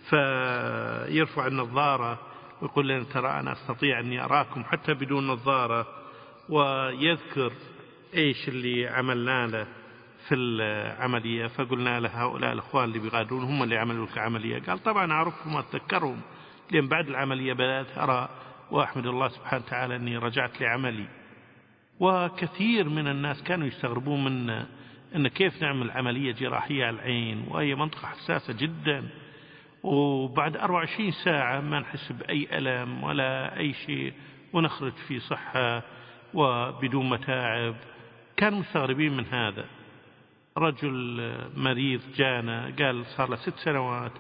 فيرفع 0.10 1.48
النظارة 1.48 2.20
ويقول 2.62 2.88
لنا 2.88 3.04
ترى 3.04 3.40
أنا 3.40 3.52
أستطيع 3.52 4.00
أني 4.00 4.24
أراكم 4.24 4.64
حتى 4.64 4.94
بدون 4.94 5.28
نظارة. 5.28 5.88
ويذكر 6.50 7.52
إيش 8.14 8.48
اللي 8.48 8.88
عملنا 8.88 9.48
له 9.48 9.68
في 10.28 10.36
العملية. 10.36 11.48
فقلنا 11.48 12.00
له 12.00 12.24
هؤلاء 12.24 12.54
الأخوان 12.54 12.84
اللي 12.84 13.00
بيغادرون 13.00 13.44
هم 13.44 13.64
اللي 13.64 13.78
عملوا 13.78 14.06
لك 14.06 14.18
عملية. 14.18 14.62
قال 14.62 14.84
طبعا 14.84 15.12
أعرفهم 15.12 15.56
وأتذكرهم 15.56 16.22
لأن 16.72 16.88
بعد 16.88 17.08
العملية 17.08 17.54
بدأت 17.54 17.98
أرى 17.98 18.30
وأحمد 18.72 19.06
الله 19.06 19.28
سبحانه 19.28 19.64
وتعالى 19.66 19.96
أني 19.96 20.18
رجعت 20.18 20.62
لعملي. 20.62 21.23
وكثير 22.00 22.90
من 22.90 23.08
الناس 23.08 23.44
كانوا 23.44 23.68
يستغربون 23.68 24.24
منا 24.24 24.68
أن 25.16 25.28
كيف 25.28 25.62
نعمل 25.62 25.92
عملية 25.92 26.32
جراحية 26.32 26.86
على 26.86 26.96
العين 26.96 27.46
وهي 27.48 27.76
منطقة 27.76 28.08
حساسة 28.08 28.54
جدا. 28.54 29.10
وبعد 29.84 30.58
24 30.58 31.12
ساعة 31.12 31.62
ما 31.62 31.80
نحس 31.80 32.12
بأي 32.12 32.48
ألم 32.58 33.04
ولا 33.04 33.58
أي 33.58 33.74
شيء 33.74 34.14
ونخرج 34.54 34.94
في 35.08 35.20
صحة 35.20 35.84
وبدون 36.34 37.10
متاعب. 37.10 37.76
كانوا 38.38 38.60
مستغربين 38.60 39.18
من 39.18 39.26
هذا. 39.26 39.66
رجل 40.58 41.32
مريض 41.56 42.02
جانا 42.16 42.74
قال 42.80 43.06
صار 43.06 43.30
له 43.30 43.36
ست 43.36 43.58
سنوات 43.58 44.12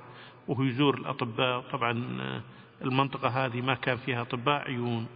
وهو 0.47 0.63
يزور 0.63 0.97
الأطباء. 0.97 1.61
طبعا 1.61 1.91
المنطقة 2.81 3.45
هذه 3.45 3.61
ما 3.61 3.73
كان 3.73 3.97
فيها 3.97 4.21
أطباء 4.21 4.61
عيون. 4.61 5.07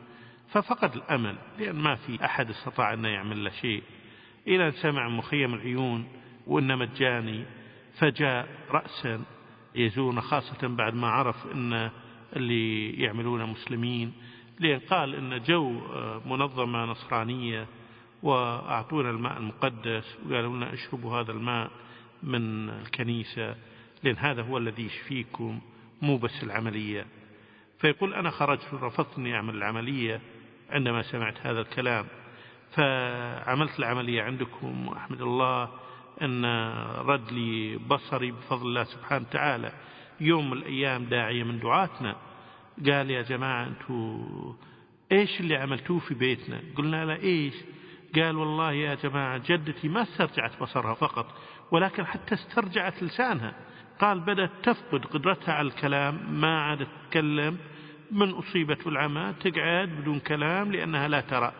ففقد 0.51 0.95
الأمل 0.95 1.35
لأن 1.59 1.75
ما 1.75 1.95
في 1.95 2.25
أحد 2.25 2.49
استطاع 2.49 2.93
أن 2.93 3.05
يعمل 3.05 3.43
له 3.43 3.49
شيء. 3.49 3.83
إلى 4.47 4.67
أن 4.67 4.71
سمع 4.71 5.09
مخيم 5.09 5.53
العيون 5.53 6.07
وأنه 6.47 6.75
مجاني 6.75 7.45
فجاء 7.99 8.47
رأسا 8.71 9.21
يزورنا 9.75 10.21
خاصة 10.21 10.67
بعد 10.67 10.93
ما 10.93 11.07
عرف 11.07 11.47
أن 11.53 11.89
اللي 12.35 12.91
يعملون 12.91 13.45
مسلمين 13.45 14.13
لأن 14.59 14.79
قال 14.79 15.15
أن 15.15 15.43
جو 15.43 15.81
منظمة 16.25 16.85
نصرانية 16.85 17.67
وأعطونا 18.23 19.09
الماء 19.09 19.37
المقدس 19.37 20.17
وقالوا 20.25 20.55
لنا 20.55 20.73
اشربوا 20.73 21.19
هذا 21.19 21.31
الماء 21.31 21.71
من 22.23 22.69
الكنيسة 22.69 23.55
لأن 24.03 24.15
هذا 24.17 24.41
هو 24.41 24.57
الذي 24.57 24.85
يشفيكم 24.85 25.59
مو 26.01 26.17
بس 26.17 26.43
العملية. 26.43 27.05
فيقول 27.79 28.13
أنا 28.13 28.29
خرجت 28.29 28.73
رفضت 28.73 29.17
أني 29.17 29.35
أعمل 29.35 29.55
العملية 29.55 30.21
عندما 30.69 31.01
سمعت 31.01 31.35
هذا 31.41 31.61
الكلام. 31.61 32.05
فعملت 32.71 33.79
العملية 33.79 34.23
عندكم 34.23 34.87
وأحمد 34.87 35.21
الله 35.21 35.69
أن 36.21 36.45
رد 36.97 37.31
لي 37.31 37.77
بصري 37.77 38.31
بفضل 38.31 38.67
الله 38.67 38.83
سبحانه 38.83 39.25
وتعالى. 39.29 39.71
يوم 40.19 40.49
من 40.49 40.57
الأيام 40.57 41.05
داعية 41.05 41.43
من 41.43 41.59
دعاتنا. 41.59 42.15
قال 42.85 43.11
يا 43.11 43.21
جماعة 43.21 43.67
أنتوا 43.67 44.53
إيش 45.11 45.39
اللي 45.39 45.55
عملتوه 45.55 45.99
في 45.99 46.13
بيتنا؟ 46.13 46.61
قلنا 46.75 47.05
له 47.05 47.15
إيش؟ 47.15 47.53
قال 48.15 48.35
والله 48.35 48.71
يا 48.71 48.95
جماعة 48.95 49.37
جدتي 49.37 49.87
ما 49.87 50.01
استرجعت 50.01 50.61
بصرها 50.61 50.93
فقط 50.93 51.25
ولكن 51.71 52.05
حتى 52.05 52.35
استرجعت 52.35 53.03
لسانها. 53.03 53.53
قال 53.99 54.19
بدأت 54.19 54.51
تفقد 54.63 55.05
قدرتها 55.05 55.53
على 55.53 55.67
الكلام 55.67 56.33
ما 56.41 56.61
عادت 56.61 56.87
تتكلم. 57.03 57.57
من 58.11 58.29
أصيبت 58.29 58.85
بالعمى 58.85 59.33
تقعد 59.43 59.89
بدون 59.89 60.19
كلام 60.19 60.71
لأنها 60.71 61.07
لا 61.07 61.21
ترى. 61.21 61.53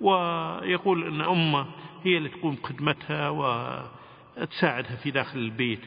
ويقول 0.00 1.04
أن 1.04 1.20
أمه 1.20 1.66
هي 2.02 2.16
اللي 2.16 2.28
تقوم 2.28 2.54
بخدمتها 2.54 3.28
وتساعدها 3.28 4.96
في 4.96 5.10
داخل 5.10 5.38
البيت. 5.38 5.80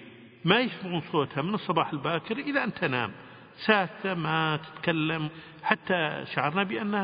ما 0.46 0.60
يسمعون 0.60 1.02
صوتها 1.12 1.42
من 1.42 1.54
الصباح 1.54 1.94
الباكر 1.94 2.38
إلى 2.38 2.64
أن 2.64 2.74
تنام. 2.74 3.12
ساكتة 3.66 4.14
ما 4.14 4.58
تتكلم. 4.58 5.30
حتى 5.64 6.26
شعرنا 6.34 6.64
بأن 6.64 6.96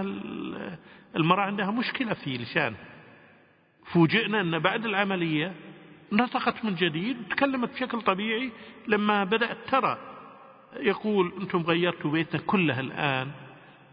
المرأة 1.15 1.41
عندها 1.41 1.71
مشكلة 1.71 2.13
في 2.13 2.37
لسانها. 2.37 2.85
فوجئنا 3.85 4.41
أن 4.41 4.59
بعد 4.59 4.85
العملية 4.85 5.53
نطقت 6.11 6.65
من 6.65 6.75
جديد 6.75 7.17
وتكلمت 7.19 7.73
بشكل 7.73 8.01
طبيعي 8.01 8.51
لما 8.87 9.23
بدأت 9.23 9.57
ترى. 9.71 9.97
يقول 10.79 11.33
أنتم 11.41 11.61
غيرتوا 11.61 12.11
بيتنا 12.11 12.41
كلها 12.41 12.79
الآن 12.79 13.31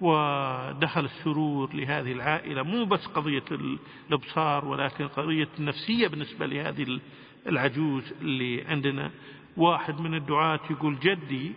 ودخل 0.00 1.04
السرور 1.04 1.74
لهذه 1.74 2.12
العائلة 2.12 2.62
مو 2.62 2.84
بس 2.84 3.06
قضية 3.06 3.44
الأبصار 3.50 4.64
ولكن 4.64 5.08
قضية 5.08 5.48
النفسية 5.58 6.08
بالنسبة 6.08 6.46
لهذه 6.46 7.00
العجوز 7.46 8.12
اللي 8.20 8.64
عندنا. 8.68 9.10
واحد 9.56 10.00
من 10.00 10.14
الدعاة 10.14 10.60
يقول 10.70 10.98
جدي 10.98 11.52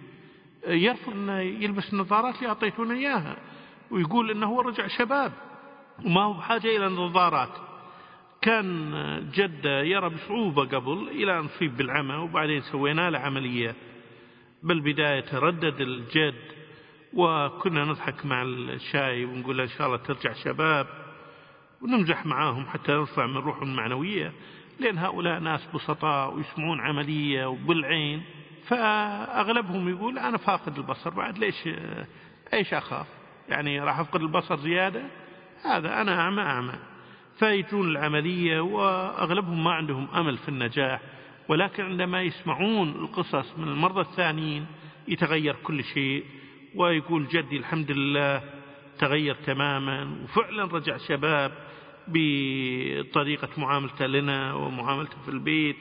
يرفض 0.68 1.14
أنه 1.14 1.40
يلبس 1.40 1.94
النظارات 1.94 2.36
اللي 2.36 2.48
أعطيتونا 2.48 2.94
إياها 2.94 3.36
ويقول 3.92 4.32
أنه 4.32 4.48
هو 4.48 4.62
رجع 4.62 4.88
شباب 4.88 5.32
وما 6.06 6.22
هو 6.24 6.34
بحاجة 6.34 6.78
إلى 6.78 6.88
النظارات 6.88 7.50
كان 8.42 8.92
جدة 9.36 9.82
يرى 9.82 10.10
بصعوبة 10.10 10.66
قبل 10.66 11.10
إلى 11.10 11.40
أن 11.40 11.48
صيب 11.60 11.78
بالعمى 11.78 12.16
وبعدين 12.16 12.62
سوينا 12.62 13.10
له 13.10 13.20
عملية. 13.20 13.76
بالبداية 14.64 15.20
تردد 15.20 15.82
الجد 15.82 16.54
وكنا 17.14 17.86
نضحك 17.86 18.26
مع 18.26 18.42
الشاي 18.42 19.26
ونقول 19.26 19.62
إن 19.62 19.68
شاء 19.68 19.88
الله 19.88 19.98
ترجع 19.98 20.34
شباب 20.34 20.88
ونمزح 21.82 22.26
معاهم 22.26 22.66
حتى 22.66 22.92
نرفع 22.92 23.26
من 23.26 23.38
روحهم 23.38 23.70
المعنوية 23.70 24.32
لأن 24.80 24.98
هؤلاء 24.98 25.40
ناس 25.40 25.68
بسطاء 25.74 26.34
ويسمعون 26.34 26.82
عملية 26.82 27.46
وبالعين 27.46 28.24
فأغلبهم 28.68 29.90
يقول 29.90 30.20
أنا 30.20 30.38
فاقد 30.38 30.78
البصر 30.78 31.10
بعد 31.10 31.38
ليش 31.38 31.70
إيش 32.54 32.74
أخاف؟ 32.74 33.08
يعني 33.50 33.80
راح 33.80 34.00
أفقد 34.00 34.22
البصر 34.22 34.58
زيادة؟ 34.58 35.04
هذا 35.64 36.02
أنا 36.02 36.20
أعمى 36.20 36.42
أعمى 36.42 36.74
فيجون 37.40 37.90
العملية 37.90 38.60
وأغلبهم 38.60 39.64
ما 39.64 39.72
عندهم 39.72 40.08
أمل 40.16 40.38
في 40.38 40.50
النجاح. 40.50 41.02
ولكن 41.50 41.84
عندما 41.84 42.22
يسمعون 42.22 42.90
القصص 42.90 43.58
من 43.58 43.68
المرضى 43.68 44.02
الثانيين 44.02 44.66
يتغير 45.08 45.56
كل 45.64 45.84
شيء 45.84 46.26
ويقول 46.76 47.28
جدي 47.28 47.58
الحمد 47.58 47.92
لله 47.92 48.42
تغير 49.00 49.36
تماما 49.36 50.18
وفعلا 50.24 50.64
رجع 50.64 50.98
شباب 50.98 51.52
بطريقة 52.08 53.50
معاملته 53.58 54.06
لنا 54.06 54.54
ومعاملته 54.54 55.22
في 55.26 55.32
البيت. 55.32 55.78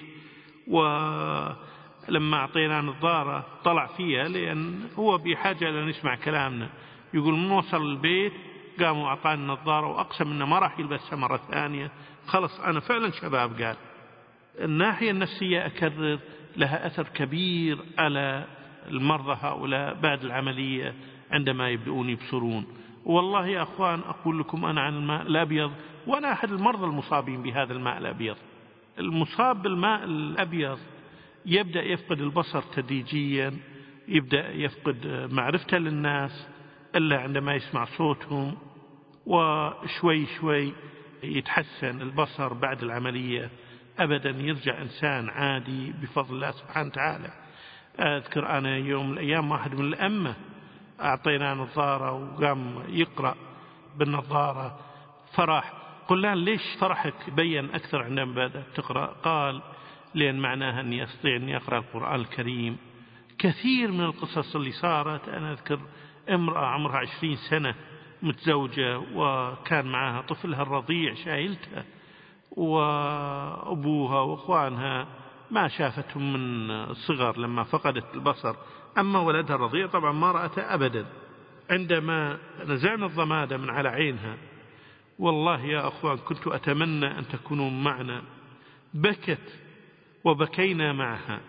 ولما 0.66 2.37
أعطيناه 2.37 2.81
نظارة 2.81 3.46
طلع 3.64 3.87
فيها 3.87 4.29
لأن 4.29 4.88
هو 4.96 5.18
بحاجة 5.18 5.70
لأن 5.70 5.88
يسمع 5.88 6.14
كلامنا. 6.14 6.68
يقول 7.14 7.35
من 7.35 7.51
وصل 7.51 7.90
البيت 7.90 8.33
قام 8.81 8.98
وأعطاني 8.98 9.42
النظارة 9.42 9.87
وأقسم 9.87 10.31
أنه 10.31 10.46
ما 10.46 10.59
راح 10.59 10.79
يلبسها 10.79 11.16
مرة 11.16 11.40
ثانية. 11.51 11.90
خلص 12.27 12.61
أنا 12.61 12.81
فعلا 12.81 13.11
شباب 13.11 13.62
قال. 13.62 13.77
الناحية 14.61 15.11
النفسية 15.11 15.67
أكرر 15.67 16.19
لها 16.57 16.87
أثر 16.87 17.09
كبير 17.15 17.79
على 17.99 18.45
المرضى 18.88 19.38
هؤلاء 19.41 19.95
بعد 19.95 20.25
العملية 20.25 20.95
عندما 21.31 21.71
يبدؤون 21.71 22.09
يبصرون. 22.09 22.67
والله 23.05 23.47
يا 23.47 23.62
أخوان 23.62 24.01
أقول 24.01 24.38
لكم 24.41 24.65
أنا 24.65 24.81
عن 24.81 24.97
الماء 24.97 25.23
الأبيض 25.23 25.73
وأنا 26.07 26.33
أحد 26.33 26.53
المرضى 26.53 26.85
المصابين 26.85 27.43
بهذا 27.43 27.73
الماء 27.73 27.99
الأبيض. 27.99 28.37
المصاب 28.99 29.62
بالماء 29.62 30.05
الأبيض 30.05 30.79
يبدأ 31.47 31.83
يفقد 31.83 32.21
البصر 32.21 32.62
تدريجيا 32.62 33.53
يبدأ 34.09 34.51
يفقد 34.51 35.29
معرفته 35.33 35.79
للناس 35.79 36.49
إلا 36.97 37.21
عندما 37.21 37.55
يسمع 37.55 37.85
صوتهم 37.85 38.55
وشوي 39.27 40.27
شوي 40.27 40.73
يتحسن 41.23 42.01
البصر 42.03 42.53
بعد 42.53 42.83
العملية. 42.83 43.51
أبدا 43.99 44.31
يرجع 44.31 44.83
إنسان 44.83 45.29
عادي 45.29 45.93
بفضل 45.93 46.35
الله 46.35 46.51
سبحانه 46.51 46.89
وتعالى. 46.89 47.31
أذكر 47.99 48.59
أنا 48.59 48.77
يوم 48.77 49.07
من 49.07 49.13
الأيام 49.13 49.51
واحد 49.51 49.75
من 49.75 49.85
الأمة 49.85 50.35
أعطيناه 51.01 51.55
نظارة 51.55 52.13
وقام 52.13 52.83
يقرأ 52.89 53.35
بالنظارة 53.97 54.79
فرح 55.35 55.73
قلنا 56.09 56.35
ليش 56.35 56.63
فرحك 56.81 57.31
بين 57.31 57.75
أكثر 57.75 58.03
عندما 58.03 58.35
بدأت 58.35 58.65
تقرأ؟ 58.75 59.07
قال 59.07 59.63
لأن 60.15 60.39
معناها 60.39 60.81
أني 60.81 61.05
أستطيع 61.05 61.37
أني 61.37 61.57
أقرأ 61.57 61.79
القرآن 61.79 62.21
الكريم. 62.21 62.77
كثير 63.39 63.91
من 63.91 64.05
القصص 64.05 64.57
اللي 64.57 64.73
صارت 64.73 65.29
أنا 65.29 65.53
أذكر 65.53 65.81
امرأة 66.31 66.67
عمرها 66.67 66.97
عشرين 66.97 67.37
سنة 67.51 67.75
متزوجة 68.23 68.99
وكان 69.15 69.87
معها 69.87 70.21
طفلها 70.21 70.63
الرضيع 70.63 71.15
شايلتها. 71.15 71.85
وأبوها 72.57 74.21
وأخوانها 74.21 75.07
ما 75.51 75.69
شافتهم 75.69 76.33
من 76.33 76.71
الصغر 76.71 77.38
لما 77.38 77.62
فقدت 77.62 78.15
البصر. 78.15 78.55
أما 78.99 79.19
ولدها 79.19 79.57
الرضيع 79.57 79.87
طبعا 79.87 80.12
ما 80.12 80.33
رأته 80.33 80.75
أبدا. 80.75 81.07
عندما 81.71 82.38
نزعنا 82.67 83.07
الضمادة 83.07 83.57
من 83.57 83.71
على 83.71 83.88
عينها 83.88 84.37
والله 85.19 85.61
يا 85.65 85.88
أخوان 85.88 86.19
كنت 86.19 86.47
أتمنى 86.47 87.19
أن 87.19 87.29
تكونوا 87.29 87.71
معنا. 87.71 88.23
بكت 88.95 89.61
وبكينا 90.25 90.93
معها 90.93 91.41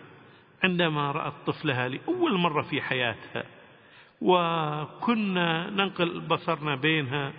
عندما 0.64 1.12
رأت 1.12 1.32
طفلها 1.46 1.88
لأول 1.88 2.38
مرة 2.38 2.62
في 2.62 2.82
حياتها. 2.82 3.44
وكنا 4.20 5.70
ننقل 5.70 6.20
بصرنا 6.20 6.74
بينها 6.76 7.32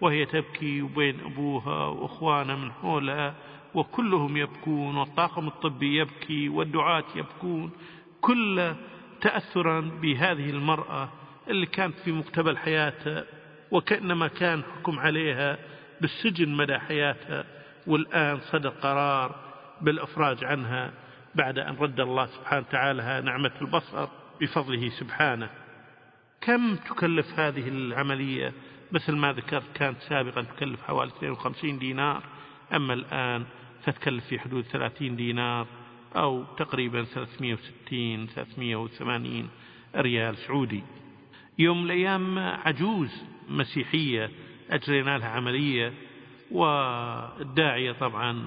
وهي 0.00 0.26
تبكي 0.26 0.82
وبين 0.82 1.20
أبوها 1.20 1.86
وأخوانها 1.86 2.56
من 2.56 2.72
حولها 2.72 3.34
وكلهم 3.74 4.36
يبكون 4.36 4.96
والطاقم 4.96 5.48
الطبي 5.48 5.98
يبكي 5.98 6.48
والدعاة 6.48 7.04
يبكون. 7.16 7.70
كل 8.20 8.74
تأثرا 9.20 9.80
بهذه 9.80 10.50
المرأة 10.50 11.08
اللي 11.48 11.66
كانت 11.66 11.98
في 11.98 12.12
مقتبل 12.12 12.58
حياتها 12.58 13.24
وكأنما 13.70 14.28
كان 14.28 14.62
حكم 14.62 14.98
عليها 14.98 15.58
بالسجن 16.00 16.48
مدى 16.48 16.78
حياتها 16.78 17.44
والآن 17.86 18.40
صدر 18.40 18.68
قرار 18.68 19.34
بالإفراج 19.80 20.44
عنها 20.44 20.92
بعد 21.34 21.58
أن 21.58 21.76
رد 21.80 22.00
الله 22.00 22.26
سبحانه 22.26 22.64
وتعالى 22.68 23.22
نعمة 23.24 23.52
البصر 23.60 24.08
بفضله 24.40 24.88
سبحانه. 24.88 25.50
كم 26.40 26.76
تكلف 26.76 27.40
هذه 27.40 27.68
العملية؟ 27.68 28.52
مثل 28.92 29.16
ما 29.16 29.32
ذكرت 29.32 29.72
كانت 29.74 30.00
سابقا 30.00 30.42
تكلف 30.42 30.82
حوالي 30.82 31.10
52 31.10 31.78
دينار. 31.78 32.22
أما 32.74 32.94
الآن 32.94 33.44
فتكلف 33.82 34.26
في 34.26 34.38
حدود 34.38 34.64
30 34.64 35.16
دينار 35.16 35.66
أو 36.16 36.44
تقريبا 36.44 37.04
360 37.04 38.26
380 38.26 39.48
ريال 39.96 40.36
سعودي. 40.36 40.82
يوم 41.58 41.84
الأيام 41.84 42.38
عجوز 42.38 43.24
مسيحية 43.48 44.30
أجرينا 44.70 45.18
لها 45.18 45.28
عملية 45.28 45.92
والداعية 46.50 47.92
طبعا 47.92 48.44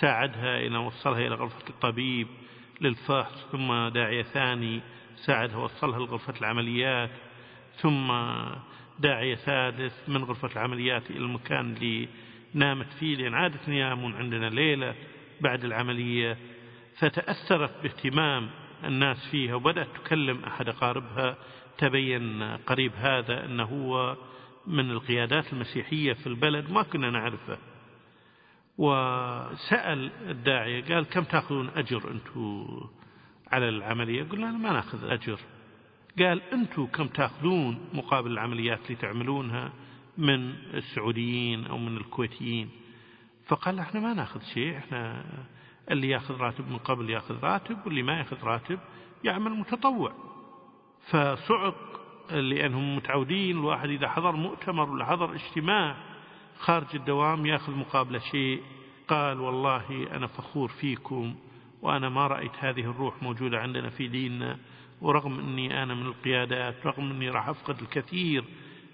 ساعدها 0.00 0.58
إلى 0.58 0.78
وصلها 0.78 1.26
إلى 1.26 1.34
غرفة 1.34 1.68
الطبيب 1.68 2.26
للفحص 2.80 3.46
ثم 3.52 3.88
داعية 3.88 4.22
ثاني 4.22 4.80
ساعدها 5.16 5.56
وصلها 5.56 5.98
لغرفة 5.98 6.34
العمليات 6.40 7.10
ثم 7.76 8.12
داعية 9.00 9.34
ثالث 9.34 10.08
من 10.08 10.24
غرفة 10.24 10.48
العمليات 10.52 11.10
إلى 11.10 11.18
المكان 11.18 11.72
اللي 11.72 12.08
نامت 12.54 12.86
فيه 12.98 13.16
لأن 13.16 13.34
عادة 13.34 13.60
ينامون 13.68 14.14
عندنا 14.14 14.50
ليلة 14.50 14.94
بعد 15.40 15.64
العملية. 15.64 16.38
فتأثرت 16.98 17.82
باهتمام 17.82 18.50
الناس 18.84 19.28
فيها 19.30 19.54
وبدأت 19.54 19.88
تكلم 20.04 20.44
أحد 20.44 20.68
أقاربها. 20.68 21.36
تبين 21.78 22.42
قريب 22.42 22.92
هذا 22.96 23.44
أنه 23.44 23.64
هو 23.64 24.16
من 24.66 24.90
القيادات 24.90 25.52
المسيحية 25.52 26.12
في 26.12 26.26
البلد 26.26 26.70
ما 26.70 26.82
كنا 26.82 27.10
نعرفه. 27.10 27.58
وسأل 28.78 30.10
الداعية 30.28 30.84
قال 30.94 31.04
كم 31.04 31.24
تأخذون 31.24 31.68
أجر 31.76 32.10
أنتم 32.10 32.66
على 33.52 33.68
العملية؟ 33.68 34.22
قلنا 34.22 34.50
ما 34.50 34.72
نأخذ 34.72 35.10
أجر. 35.10 35.38
قال 36.18 36.42
أنتم 36.42 36.86
كم 36.86 37.06
تأخذون 37.06 37.78
مقابل 37.92 38.30
العمليات 38.32 38.80
اللي 38.84 38.96
تعملونها 38.96 39.72
من 40.18 40.54
السعوديين 40.74 41.66
أو 41.66 41.78
من 41.78 41.96
الكويتيين؟ 41.96 42.70
فقال 43.46 43.78
إحنا 43.78 44.00
ما 44.00 44.14
نأخذ 44.14 44.40
شيء 44.54 44.76
إحنا 44.78 45.24
اللي 45.90 46.08
يأخذ 46.08 46.36
راتب 46.36 46.70
من 46.70 46.78
قبل 46.78 47.10
يأخذ 47.10 47.44
راتب 47.44 47.76
واللي 47.86 48.02
ما 48.02 48.18
يأخذ 48.18 48.44
راتب 48.44 48.78
يعمل 49.24 49.50
متطوع. 49.52 50.12
فصعق 51.10 52.00
لأنهم 52.30 52.96
متعودين 52.96 53.58
الواحد 53.58 53.88
إذا 53.88 54.08
حضر 54.08 54.36
مؤتمر 54.36 54.90
ولا 54.90 55.04
حضر 55.04 55.34
اجتماع 55.34 55.96
خارج 56.58 56.86
الدوام 56.94 57.46
يأخذ 57.46 57.72
مقابله 57.72 58.18
شيء 58.18 58.62
قال 59.08 59.40
والله 59.40 60.06
أنا 60.16 60.26
فخور 60.26 60.68
فيكم 60.68 61.34
وأنا 61.82 62.08
ما 62.08 62.26
رأيت 62.26 62.52
هذه 62.58 62.80
الروح 62.80 63.22
موجودة 63.22 63.58
عندنا 63.58 63.90
في 63.90 64.08
ديننا 64.08 64.58
ورغم 65.00 65.38
أني 65.38 65.82
أنا 65.82 65.94
من 65.94 66.06
القيادات 66.06 66.86
رغم 66.86 67.10
أني 67.10 67.30
راح 67.30 67.48
أفقد 67.48 67.80
الكثير 67.80 68.44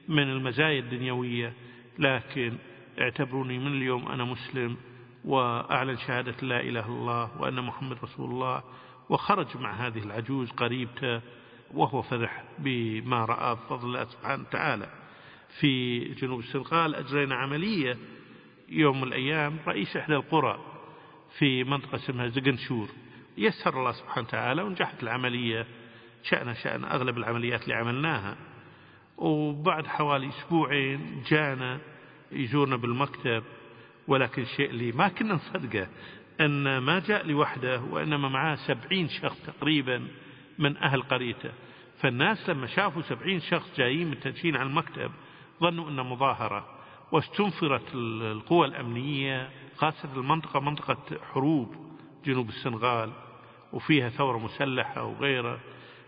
من 0.08 0.22
المزايا 0.22 0.78
الدنيوية 0.80 1.52
لكن 1.98 2.52
اعتبروني 3.00 3.58
من 3.58 3.66
اليوم 3.66 4.08
أنا 4.08 4.24
مسلم 4.24 4.76
وأعلن 5.24 5.96
شهادة 5.96 6.34
لا 6.42 6.60
إله 6.60 6.68
إلا 6.68 6.86
الله 6.86 7.40
وأن 7.42 7.60
محمد 7.64 7.96
رسول 8.02 8.30
الله 8.30 8.62
وخرج 9.08 9.56
مع 9.56 9.72
هذه 9.86 9.98
العجوز 10.02 10.50
قريبته 10.50 11.20
وهو 11.74 12.02
فرح 12.02 12.44
بما 12.58 13.24
رأى 13.24 13.54
بفضل 13.54 13.88
الله 13.88 14.04
سبحانه 14.04 14.42
وتعالى. 14.42 14.88
في 15.60 15.98
جنوب 15.98 16.40
السنغال 16.40 16.94
أجرينا 16.94 17.34
عملية 17.34 17.96
يوم 18.68 19.00
من 19.00 19.08
الأيام 19.08 19.56
رئيس 19.66 19.96
إحدى 19.96 20.14
القرى 20.16 20.58
في 21.38 21.64
منطقة 21.64 21.96
اسمها 21.96 22.28
زقنشور 22.28 22.88
يسر 23.38 23.80
الله 23.80 23.92
سبحانه 23.92 24.26
وتعالى 24.26 24.62
ونجحت 24.62 25.02
العملية 25.02 25.66
شأن 26.22 26.54
شأن 26.54 26.84
أغلب 26.84 27.18
العمليات 27.18 27.62
اللي 27.62 27.74
عملناها. 27.74 28.36
وبعد 29.18 29.86
حوالي 29.86 30.28
أسبوعين 30.28 31.22
جانا 31.30 31.80
يزورنا 32.32 32.76
بالمكتب 32.76 33.42
ولكن 34.08 34.42
الشيء 34.42 34.70
اللي 34.70 34.92
ما 34.92 35.08
كنا 35.08 35.34
نصدقه 35.34 35.88
أن 36.40 36.78
ما 36.78 36.98
جاء 36.98 37.26
لوحده 37.26 37.80
وإنما 37.80 38.28
معاه 38.28 38.54
سبعين 38.54 39.08
شخص 39.08 39.46
تقريبا 39.46 40.08
من 40.58 40.76
أهل 40.76 41.02
قريته. 41.02 41.50
فالناس 42.00 42.48
لما 42.48 42.66
شافوا 42.66 43.02
سبعين 43.02 43.40
شخص 43.40 43.76
جايين 43.76 44.10
متنشين 44.10 44.56
على 44.56 44.68
المكتب 44.68 45.10
ظنوا 45.60 45.90
أنه 45.90 46.02
مظاهرة. 46.02 46.66
واستنفرت 47.12 47.94
القوى 47.94 48.66
الأمنية 48.66 49.50
خاصة 49.76 50.08
المنطقة 50.16 50.60
منطقة 50.60 50.98
حروب 51.32 51.76
جنوب 52.24 52.48
السنغال 52.48 53.12
وفيها 53.72 54.08
ثورة 54.08 54.38
مسلحة 54.38 55.04
وغيره 55.04 55.60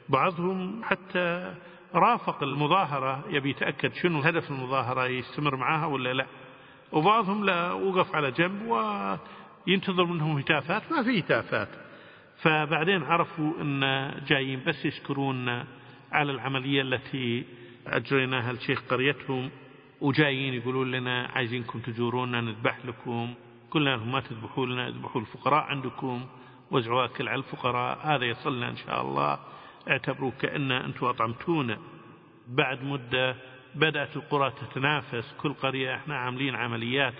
بعضهم 0.08 0.84
حتى 0.84 1.54
رافق 1.94 2.42
المظاهرة 2.42 3.24
يبي 3.30 3.50
يتأكد 3.50 3.94
شنو 3.94 4.20
هدف 4.20 4.50
المظاهرة 4.50 5.06
يستمر 5.06 5.56
معها 5.56 5.86
ولا 5.86 6.12
لا. 6.12 6.26
وبعضهم 6.92 7.44
لا 7.44 7.72
وقف 7.72 8.14
على 8.14 8.30
جنب 8.30 8.62
وينتظر 9.66 10.04
منهم 10.04 10.38
هتافات 10.38 10.92
ما 10.92 11.02
في 11.02 11.18
هتافات. 11.20 11.68
فبعدين 12.42 13.02
عرفوا 13.02 13.52
أن 13.60 14.10
جايين 14.26 14.62
بس 14.66 14.84
يشكرون 14.84 15.48
على 16.12 16.32
العملية 16.32 16.82
التي 16.82 17.44
أجريناها 17.86 18.52
لشيخ 18.52 18.82
قريتهم 18.90 19.50
وجايين 20.00 20.54
يقولون 20.54 20.90
لنا 20.90 21.26
عايزينكم 21.34 21.78
تزورونا 21.78 22.40
نذبح 22.40 22.78
لكم. 22.84 23.34
قلنا 23.70 23.90
لهم 23.90 24.12
ما 24.12 24.20
تذبحوا 24.20 24.66
لنا 24.66 24.88
اذبحوا 24.88 25.20
الفقراء 25.20 25.64
عندكم 25.64 26.26
وزعوا 26.70 27.04
أكل 27.04 27.28
على 27.28 27.38
الفقراء 27.38 27.98
هذا 28.02 28.24
يصلنا 28.24 28.68
إن 28.68 28.76
شاء 28.76 29.02
الله. 29.02 29.38
أعتبروا 29.88 30.30
كأن 30.30 30.72
أنتم 30.72 31.06
أطعمتونا. 31.06 31.78
بعد 32.48 32.84
مدة 32.84 33.36
بدأت 33.74 34.16
القرى 34.16 34.50
تتنافس. 34.50 35.34
كل 35.40 35.52
قرية 35.54 35.94
إحنا 35.94 36.16
عاملين 36.16 36.54
عمليات 36.54 37.14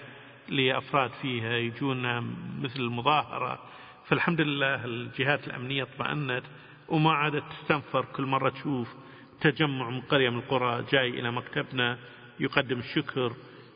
لأفراد 0.49 1.11
فيها 1.11 1.57
يجونا 1.57 2.21
مثل 2.61 2.81
المظاهرة. 2.81 3.59
فالحمد 4.07 4.41
لله 4.41 4.85
الجهات 4.85 5.47
الأمنية 5.47 5.83
اطمأنت 5.83 6.45
وما 6.89 7.12
عادت 7.12 7.45
تستنفر. 7.51 8.05
كل 8.05 8.27
مرة 8.27 8.51
تشوف 8.51 8.95
تجمع 9.41 9.91
من 9.91 10.01
قرية 10.01 10.31
من 10.31 10.39
القرى 10.39 10.85
جاي 10.93 11.09
إلى 11.09 11.31
مكتبنا 11.31 11.99
يقدم 12.41 12.79
الشكر 12.79 13.33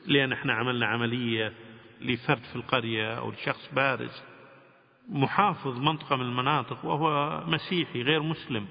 لأن 0.06 0.32
إحنا 0.32 0.52
عملنا 0.52 0.86
عملية 0.86 1.52
لفرد 2.00 2.42
في 2.42 2.56
القرية 2.56 3.18
أو 3.18 3.30
لشخص 3.30 3.70
بارز. 3.74 4.22
محافظ 5.08 5.78
منطقة 5.78 6.16
من 6.16 6.22
المناطق 6.22 6.84
وهو 6.84 7.40
مسيحي 7.46 8.02
غير 8.02 8.22
مسلم. 8.22 8.66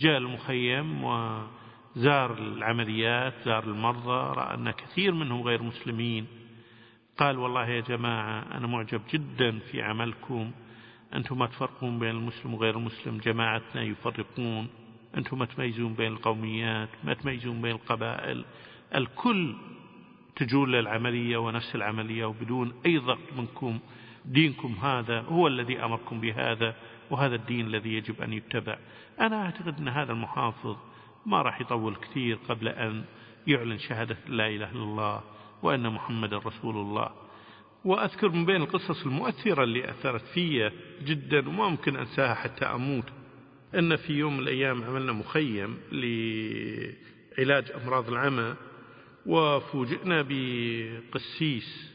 جاء 0.00 0.18
المخيم 0.18 1.04
وزار 1.04 2.38
العمليات 2.38 3.34
زار 3.44 3.64
المرضى 3.64 4.34
رأى 4.36 4.54
أن 4.54 4.70
كثير 4.70 5.14
منهم 5.14 5.42
غير 5.42 5.62
مسلمين. 5.62 6.26
قال 7.18 7.38
والله 7.38 7.68
يا 7.68 7.80
جماعة 7.80 8.42
أنا 8.56 8.66
معجب 8.66 9.00
جدا 9.12 9.58
في 9.58 9.82
عملكم. 9.82 10.50
أنتم 11.14 11.38
ما 11.38 11.46
تفرقون 11.46 11.98
بين 11.98 12.10
المسلم 12.10 12.54
وغير 12.54 12.76
المسلم 12.76 13.18
جماعتنا 13.18 13.82
يفرقون. 13.82 14.68
أنتم 15.16 15.38
ما 15.38 15.44
تميزون 15.44 15.94
بين 15.94 16.12
القوميات 16.12 16.88
ما 17.04 17.14
تميزون 17.14 17.62
بين 17.62 17.72
القبائل. 17.72 18.44
الكل 18.94 19.54
تجول 20.36 20.72
للعملية 20.72 21.36
ونفس 21.36 21.74
العملية 21.74 22.24
وبدون 22.24 22.72
أي 22.86 22.98
ضغط 22.98 23.32
منكم 23.36 23.78
دينكم 24.24 24.76
هذا 24.82 25.20
هو 25.20 25.46
الذي 25.46 25.84
أمركم 25.84 26.20
بهذا. 26.20 26.74
وهذا 27.10 27.34
الدين 27.34 27.66
الذي 27.66 27.94
يجب 27.94 28.22
أن 28.22 28.32
يتبع. 28.32 28.78
أنا 29.20 29.44
أعتقد 29.44 29.78
أن 29.78 29.88
هذا 29.88 30.12
المحافظ 30.12 30.76
ما 31.26 31.42
راح 31.42 31.60
يطول 31.60 31.96
كثير 31.96 32.38
قبل 32.48 32.68
أن 32.68 33.04
يعلن 33.46 33.78
شهادة 33.78 34.16
لا 34.28 34.48
إله 34.48 34.70
إلا 34.70 34.82
الله 34.82 35.22
وأن 35.62 35.92
محمد 35.92 36.34
رسول 36.34 36.76
الله. 36.76 37.10
وأذكر 37.84 38.28
من 38.28 38.44
بين 38.46 38.62
القصص 38.62 39.06
المؤثرة 39.06 39.64
اللي 39.64 39.90
أثرت 39.90 40.22
في 40.34 40.70
جدا 41.04 41.48
وما 41.48 41.68
ممكن 41.68 41.96
أنساها 41.96 42.34
حتى 42.34 42.64
أموت 42.64 43.04
أن 43.74 43.96
في 43.96 44.12
يوم 44.12 44.36
من 44.36 44.42
الأيام 44.42 44.84
عملنا 44.84 45.12
مخيم 45.12 45.78
لعلاج 45.92 47.72
أمراض 47.82 48.08
العمى 48.08 48.54
وفوجئنا 49.26 50.26
بقسيس 50.28 51.94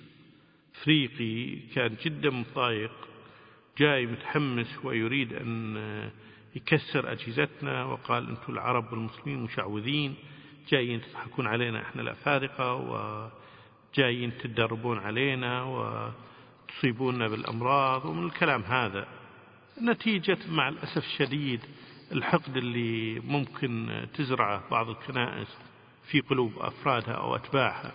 إفريقي 0.76 1.55
كان 1.76 1.95
جدا 2.05 2.30
مضايق. 2.30 2.91
جاي 3.80 4.05
متحمس 4.05 4.80
ويريد 4.84 5.34
أن 5.34 5.75
يكسر 6.55 7.11
أجهزتنا 7.11 7.84
وقال 7.84 8.30
أنتم 8.30 8.53
العرب 8.53 8.91
والمسلمين 8.93 9.39
مشعوذين 9.43 10.15
جايين 10.69 11.01
تضحكون 11.01 11.47
علينا 11.47 11.82
إحنا 11.82 12.01
الأفارقة 12.01 12.73
وجايين 12.73 14.38
تدربون 14.38 14.99
علينا 14.99 15.63
وتصيبوننا 15.63 17.27
بالأمراض 17.27 18.05
ومن 18.05 18.25
الكلام 18.25 18.61
هذا. 18.61 19.07
نتيجة 19.84 20.38
مع 20.49 20.69
الأسف 20.69 20.97
الشديد 20.97 21.59
الحقد 22.11 22.57
اللي 22.57 23.19
ممكن 23.19 24.05
تزرعه 24.13 24.69
بعض 24.71 24.89
الكنائس 24.89 25.57
في 26.11 26.19
قلوب 26.19 26.53
أفرادها 26.57 27.13
أو 27.13 27.36
أتباعها. 27.36 27.91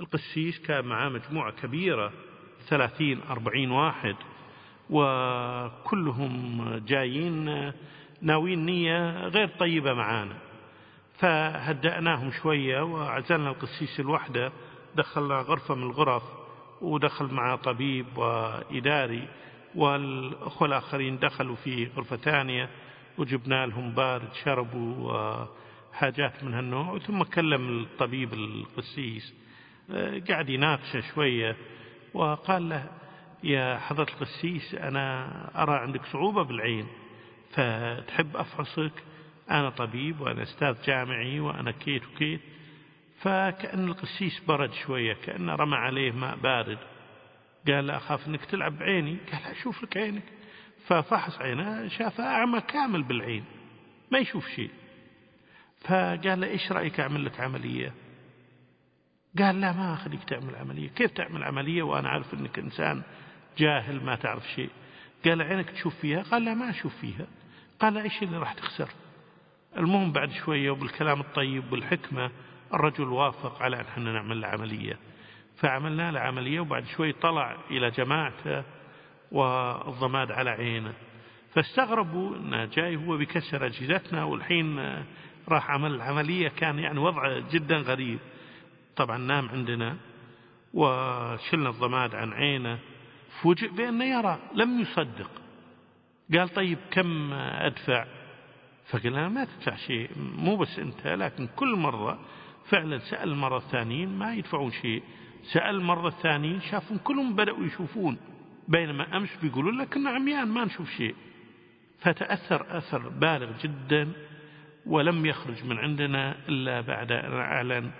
القسيس 0.00 0.58
كان 0.58 0.84
معاه 0.84 1.08
مجموعة 1.08 1.52
كبيرة 1.52 2.12
ثلاثين 2.68 3.20
أربعين 3.30 3.70
واحد. 3.70 4.16
وكلهم 4.90 6.62
جايين 6.86 7.72
ناويين 8.22 8.66
نية 8.66 9.26
غير 9.28 9.48
طيبة 9.48 9.94
معانا. 9.94 10.36
فهدأناهم 11.18 12.30
شوية 12.30 12.80
وعزلنا 12.82 13.50
القسيس 13.50 14.00
الوحدة 14.00 14.52
دخلنا 14.96 15.34
غرفة 15.34 15.74
من 15.74 15.82
الغرف 15.82 16.22
ودخل 16.82 17.34
معه 17.34 17.56
طبيب 17.56 18.06
وإداري 18.18 19.28
والأخوة 19.74 20.68
الآخرين 20.68 21.18
دخلوا 21.18 21.56
في 21.56 21.88
غرفة 21.96 22.16
ثانية 22.16 22.68
وجبنا 23.18 23.66
لهم 23.66 23.90
بارد 23.94 24.28
شربوا 24.44 24.94
وحاجات 25.92 26.44
من 26.44 26.54
هالنوع 26.54 26.98
ثم 26.98 27.22
كلم 27.22 27.82
الطبيب 27.82 28.32
القسيس. 28.34 29.34
قاعد 30.28 30.48
يناقشه 30.48 31.00
شوية 31.14 31.56
وقال 32.14 32.68
له 32.68 32.90
يا 33.44 33.78
حضرة 33.78 34.06
القسيس 34.10 34.74
أنا 34.74 35.28
أرى 35.62 35.76
عندك 35.78 36.04
صعوبة 36.04 36.42
بالعين 36.42 36.86
فتحب 37.50 38.36
أفحصك 38.36 38.92
أنا 39.50 39.70
طبيب 39.70 40.20
وأنا 40.20 40.42
أستاذ 40.42 40.82
جامعي 40.86 41.40
وأنا 41.40 41.70
كيت 41.70 42.02
وكيت 42.06 42.40
فكأن 43.20 43.88
القسيس 43.88 44.40
برد 44.48 44.72
شوية 44.72 45.14
كأنه 45.14 45.54
رمى 45.54 45.76
عليه 45.76 46.12
ماء 46.12 46.36
بارد. 46.36 46.78
قال 47.66 47.86
لا 47.86 47.96
أخاف 47.96 48.28
أنك 48.28 48.44
تلعب 48.44 48.78
بعيني؟ 48.78 49.16
قال 49.32 49.42
أشوف 49.42 49.82
لك 49.82 49.96
عينك. 49.96 50.22
ففحص 50.86 51.38
عينه 51.38 51.88
شافها 51.88 52.26
أعمى 52.26 52.60
كامل 52.60 53.02
بالعين 53.02 53.44
ما 54.12 54.18
يشوف 54.18 54.48
شيء. 54.48 54.70
فقال 55.80 56.40
له 56.40 56.46
إيش 56.46 56.72
رأيك 56.72 57.00
أعمل 57.00 57.24
لك 57.24 57.40
عملية؟ 57.40 57.92
قال 59.38 59.60
لا 59.60 59.72
ما 59.72 59.94
أخليك 59.94 60.24
تعمل 60.24 60.56
عملية. 60.56 60.88
كيف 60.88 61.10
تعمل 61.10 61.44
عملية؟ 61.44 61.82
وأنا 61.82 62.08
عارف 62.08 62.34
أنك 62.34 62.58
إنسان 62.58 63.02
جاهل 63.58 64.04
ما 64.04 64.14
تعرف 64.14 64.48
شيء. 64.54 64.70
قال 65.24 65.42
عينك 65.42 65.70
تشوف 65.70 65.94
فيها؟ 65.94 66.22
قال 66.22 66.44
لا 66.44 66.54
ما 66.54 66.70
أشوف 66.70 66.96
فيها. 66.96 67.26
قال 67.80 67.98
إيش 67.98 68.22
اللي 68.22 68.38
راح 68.38 68.52
تخسر؟ 68.52 68.88
المهم 69.76 70.12
بعد 70.12 70.30
شوية 70.30 70.70
وبالكلام 70.70 71.20
الطيب 71.20 71.72
والحكمة 71.72 72.30
الرجل 72.74 73.08
وافق 73.08 73.62
على 73.62 73.76
أن 73.76 73.84
إحنا 73.84 74.12
نعمل 74.12 74.40
له 74.40 74.48
عملية. 74.48 74.98
فعملنا 75.56 76.12
له 76.12 76.20
عملية 76.20 76.60
وبعد 76.60 76.84
شوي 76.86 77.12
طلع 77.12 77.56
إلى 77.70 77.90
جماعته 77.90 78.64
والضماد 79.32 80.32
على 80.32 80.50
عينه. 80.50 80.92
فاستغربوا 81.54 82.36
أنه 82.36 82.64
جاي 82.64 82.96
هو 82.96 83.16
بكسر 83.16 83.66
أجهزتنا 83.66 84.24
والحين 84.24 84.78
راح 85.48 85.70
عمل 85.70 85.94
العملية 85.94 86.48
كان 86.48 86.78
يعني 86.78 86.98
وضعه 86.98 87.50
جدا 87.50 87.76
غريب. 87.76 88.18
طبعا 88.96 89.18
نام 89.18 89.48
عندنا 89.48 89.96
وشلنا 90.74 91.68
الضماد 91.68 92.14
عن 92.14 92.32
عينه. 92.32 92.78
فوجئ 93.42 93.68
بأنه 93.68 94.04
يرى 94.04 94.38
لم 94.54 94.80
يصدق. 94.80 95.30
قال 96.34 96.48
طيب 96.48 96.78
كم 96.90 97.32
أدفع؟ 97.32 98.06
فقلنا 98.90 99.28
ما 99.28 99.44
تدفع 99.44 99.76
شيء 99.76 100.10
مو 100.16 100.56
بس 100.56 100.78
أنت 100.78 101.06
لكن 101.06 101.48
كل 101.56 101.76
مرة 101.76 102.18
فعلا 102.70 102.98
سأل 102.98 103.28
المرة 103.28 103.56
الثانيين 103.56 104.18
ما 104.18 104.34
يدفعون 104.34 104.70
شيء. 104.70 105.02
سأل 105.52 105.74
المرة 105.74 106.08
الثانيين 106.08 106.60
شافون 106.60 106.98
كلهم 106.98 107.36
بدأوا 107.36 107.64
يشوفون. 107.64 108.18
بينما 108.68 109.16
أمس 109.16 109.36
بيقولون 109.42 109.78
لك 109.78 109.96
عميان 109.96 110.48
ما 110.48 110.64
نشوف 110.64 110.90
شيء. 110.90 111.14
فتأثر 111.98 112.78
أثر 112.78 113.08
بالغ 113.08 113.52
جدا 113.62 114.12
ولم 114.86 115.26
يخرج 115.26 115.64
من 115.64 115.78
عندنا 115.78 116.36
إلا 116.48 116.80
بعد 116.80 117.12
أن 117.12 117.32
أعلن 117.32 117.90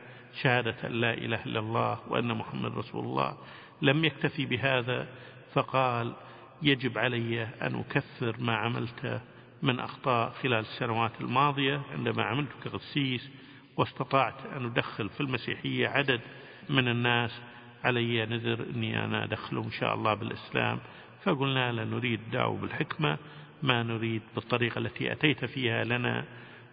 شهادة 0.42 0.76
أن 0.84 0.92
لا 0.92 1.14
إله 1.14 1.44
إلا 1.44 1.60
الله 1.60 2.00
وأن 2.08 2.34
محمد 2.34 2.78
رسول 2.78 3.04
الله. 3.04 3.36
لم 3.82 4.04
يكتفي 4.04 4.46
بهذا 4.46 5.08
فقال 5.52 6.14
يجب 6.62 6.98
علي 6.98 7.42
أن 7.44 7.74
أكثر 7.74 8.36
ما 8.38 8.56
عملته 8.56 9.20
من 9.62 9.80
أخطاء 9.80 10.30
خلال 10.30 10.58
السنوات 10.58 11.12
الماضية 11.20 11.82
عندما 11.92 12.22
عملت 12.22 12.48
كغسيس 12.64 13.30
واستطعت 13.76 14.46
أن 14.56 14.64
أدخل 14.64 15.08
في 15.08 15.20
المسيحية 15.20 15.88
عدد 15.88 16.20
من 16.68 16.88
الناس 16.88 17.42
علي 17.84 18.26
نذر 18.26 18.66
أني 18.74 19.04
أنا 19.04 19.24
أدخلهم 19.24 19.64
إن 19.64 19.70
شاء 19.70 19.94
الله 19.94 20.14
بالإسلام. 20.14 20.78
فقلنا 21.24 21.72
لا 21.72 21.84
نريد 21.84 22.20
دعوة 22.32 22.58
بالحكمة 22.58 23.18
ما 23.62 23.82
نريد 23.82 24.22
بالطريقة 24.34 24.78
التي 24.78 25.12
أتيت 25.12 25.44
فيها 25.44 25.84
لنا. 25.84 26.24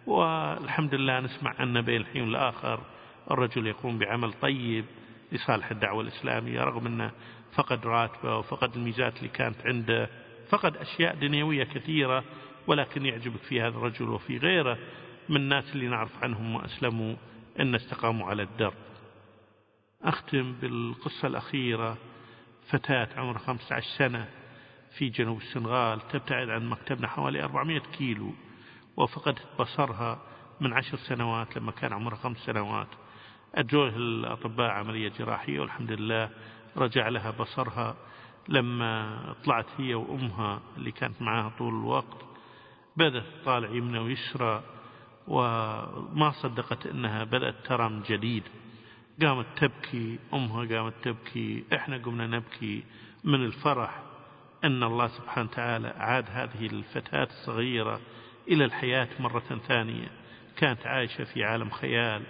والحمد 0.06 0.94
لله 0.94 1.20
نسمع 1.20 1.54
أن 1.60 1.80
بين 1.80 2.00
الحين 2.00 2.22
والآخر 2.22 2.80
الرجل 3.30 3.66
يقوم 3.66 3.98
بعمل 3.98 4.32
طيب 4.32 4.84
لصالح 5.34 5.70
الدعوة 5.70 6.02
الإسلامية 6.02 6.60
رغم 6.60 6.86
أنه 6.86 7.10
فقد 7.54 7.86
راتبه 7.86 8.36
وفقد 8.36 8.76
الميزات 8.76 9.16
اللي 9.16 9.28
كانت 9.28 9.66
عنده 9.66 10.08
فقد 10.48 10.76
أشياء 10.76 11.14
دنيوية 11.14 11.64
كثيرة 11.64 12.24
ولكن 12.66 13.06
يعجبك 13.06 13.40
في 13.40 13.60
هذا 13.60 13.68
الرجل 13.68 14.08
وفي 14.08 14.38
غيره 14.38 14.78
من 15.28 15.36
الناس 15.36 15.64
اللي 15.72 15.88
نعرف 15.88 16.22
عنهم 16.22 16.54
وأسلموا 16.54 17.16
أن 17.60 17.74
استقاموا 17.74 18.26
على 18.26 18.42
الدرب. 18.42 18.74
أختم 20.02 20.52
بالقصة 20.52 21.28
الأخيرة 21.28 21.98
فتاة 22.68 23.08
عمرها 23.16 23.38
15 23.38 23.86
سنة 23.98 24.28
في 24.98 25.08
جنوب 25.08 25.38
السنغال 25.38 26.08
تبتعد 26.08 26.48
عن 26.48 26.68
مكتبنا 26.68 27.08
حوالي 27.08 27.42
400 27.42 27.78
كيلو 27.78 28.34
وفقدت 28.96 29.46
بصرها 29.58 30.22
من 30.60 30.72
عشر 30.72 30.96
سنوات 30.96 31.56
لما 31.56 31.72
كان 31.72 31.92
عمرها 31.92 32.16
خمس 32.16 32.38
سنوات. 32.38 32.88
أجوه 33.54 33.88
الأطباء 33.88 34.70
عملية 34.70 35.08
جراحية 35.18 35.60
والحمد 35.60 35.92
لله 35.92 36.30
رجع 36.76 37.08
لها 37.08 37.30
بصرها 37.30 37.96
لما 38.48 39.18
طلعت 39.44 39.66
هي 39.78 39.94
وأمها 39.94 40.60
اللي 40.76 40.90
كانت 40.90 41.22
معاها 41.22 41.52
طول 41.58 41.74
الوقت. 41.74 42.24
بدأت 42.96 43.24
تطالع 43.42 43.68
يمنى 43.68 43.98
ويسرى 43.98 44.62
وما 45.28 46.30
صدقت 46.42 46.86
أنها 46.86 47.24
بدأت 47.24 47.54
ترى 47.64 47.88
من 47.88 48.02
جديد. 48.02 48.42
قامت 49.22 49.46
تبكي 49.56 50.18
أمها 50.34 50.76
قامت 50.76 50.94
تبكي 51.02 51.64
إحنا 51.74 51.96
قمنا 51.96 52.26
نبكي 52.26 52.84
من 53.24 53.44
الفرح 53.44 54.02
أن 54.64 54.82
الله 54.82 55.06
سبحانه 55.08 55.48
وتعالى 55.50 55.88
عاد 55.88 56.24
هذه 56.30 56.66
الفتاة 56.66 57.24
الصغيرة 57.24 58.00
إلى 58.48 58.64
الحياة 58.64 59.08
مرة 59.20 59.60
ثانية. 59.68 60.08
كانت 60.56 60.86
عايشة 60.86 61.24
في 61.24 61.44
عالم 61.44 61.70
خيال. 61.70 62.22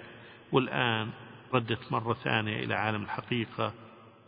والآن 0.55 1.11
ردت 1.55 1.93
مرة 1.93 2.15
ثانية 2.15 2.65
إلى 2.65 2.75
عالم 2.75 3.03
الحقيقة 3.03 3.73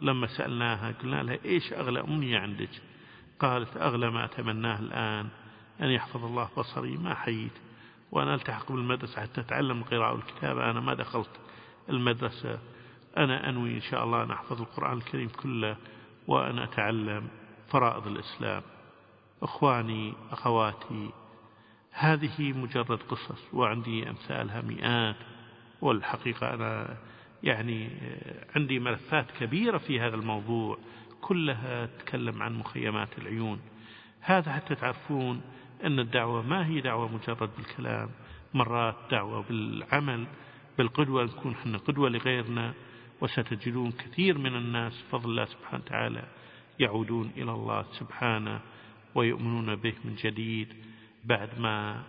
لما 0.01 0.27
سألناها 0.27 0.93
قلنا 1.03 1.23
لها 1.23 1.39
إيش 1.45 1.73
أغلى 1.73 2.01
أمنية 2.01 2.39
عندك؟ 2.39 2.71
قالت 3.41 3.77
أغلى 3.77 4.11
ما 4.11 4.25
أتمناه 4.25 4.79
الآن 4.81 5.29
أن 5.83 5.91
يحفظ 5.91 6.25
الله 6.25 6.49
بصري 6.57 6.97
ما 6.97 7.15
حييت 7.15 7.53
وأنا 8.13 8.35
ألتحق 8.35 8.73
بالمدرسة 8.73 9.23
حتى 9.23 9.41
أتعلم 9.41 9.79
القراءة 9.79 10.13
والكتابة 10.13 10.71
أنا 10.71 10.81
ما 10.81 10.95
دخلت 10.95 11.31
المدرسة 11.89 12.59
أنا 13.17 13.49
أنوي 13.49 13.75
إن 13.75 13.81
شاء 13.81 14.05
الله 14.05 14.23
أن 14.23 14.31
أحفظ 14.31 14.61
القرآن 14.61 14.99
الكريم 14.99 15.29
كله 15.29 15.77
وأن 16.27 16.59
أتعلم 16.59 17.29
فرائض 17.69 18.07
الإسلام. 18.07 18.63
أخواني 19.43 20.15
أخواتي 20.31 21.11
هذه 21.93 22.53
مجرد 22.53 23.03
قصص 23.03 23.55
وعندي 23.55 24.11
أمثالها 24.11 24.61
مئات. 24.61 25.17
والحقيقة 25.81 26.55
أنا 26.55 26.97
يعني 27.43 27.89
عندي 28.57 28.79
ملفات 28.79 29.31
كبيرة 29.41 29.79
في 29.79 30.01
هذا 30.01 30.15
الموضوع 30.17 30.79
كلها 31.21 31.87
تتكلم 31.87 32.43
عن 32.43 32.55
مخيمات 32.55 33.19
العيون. 33.19 33.61
هذا 34.21 34.53
حتى 34.53 34.75
تعرفون 34.75 35.41
أن 35.85 35.99
الدعوة 35.99 36.43
ما 36.43 36.67
هي 36.67 36.81
دعوة 36.81 37.15
مجرد 37.15 37.51
بالكلام 37.57 38.09
مرات 38.55 38.97
دعوة 39.11 39.43
بالعمل 39.49 40.27
بالقدوة 40.79 41.25
نكون 41.25 41.53
إحنا 41.53 41.79
قدوة 41.79 42.09
لغيرنا 42.09 42.75
وستجدون 43.21 43.93
كثير 43.93 44.39
من 44.39 44.57
الناس 44.57 45.05
فضل 45.11 45.31
الله 45.31 45.45
سبحانه 45.45 45.83
وتعالى 45.85 46.25
يعودون 46.81 47.33
إلى 47.37 47.53
الله 47.53 47.85
سبحانه 47.93 48.61
ويؤمنون 49.15 49.77
به 49.77 49.95
من 50.05 50.15
جديد 50.15 50.69
بعد 51.25 51.61
ما 51.61 52.03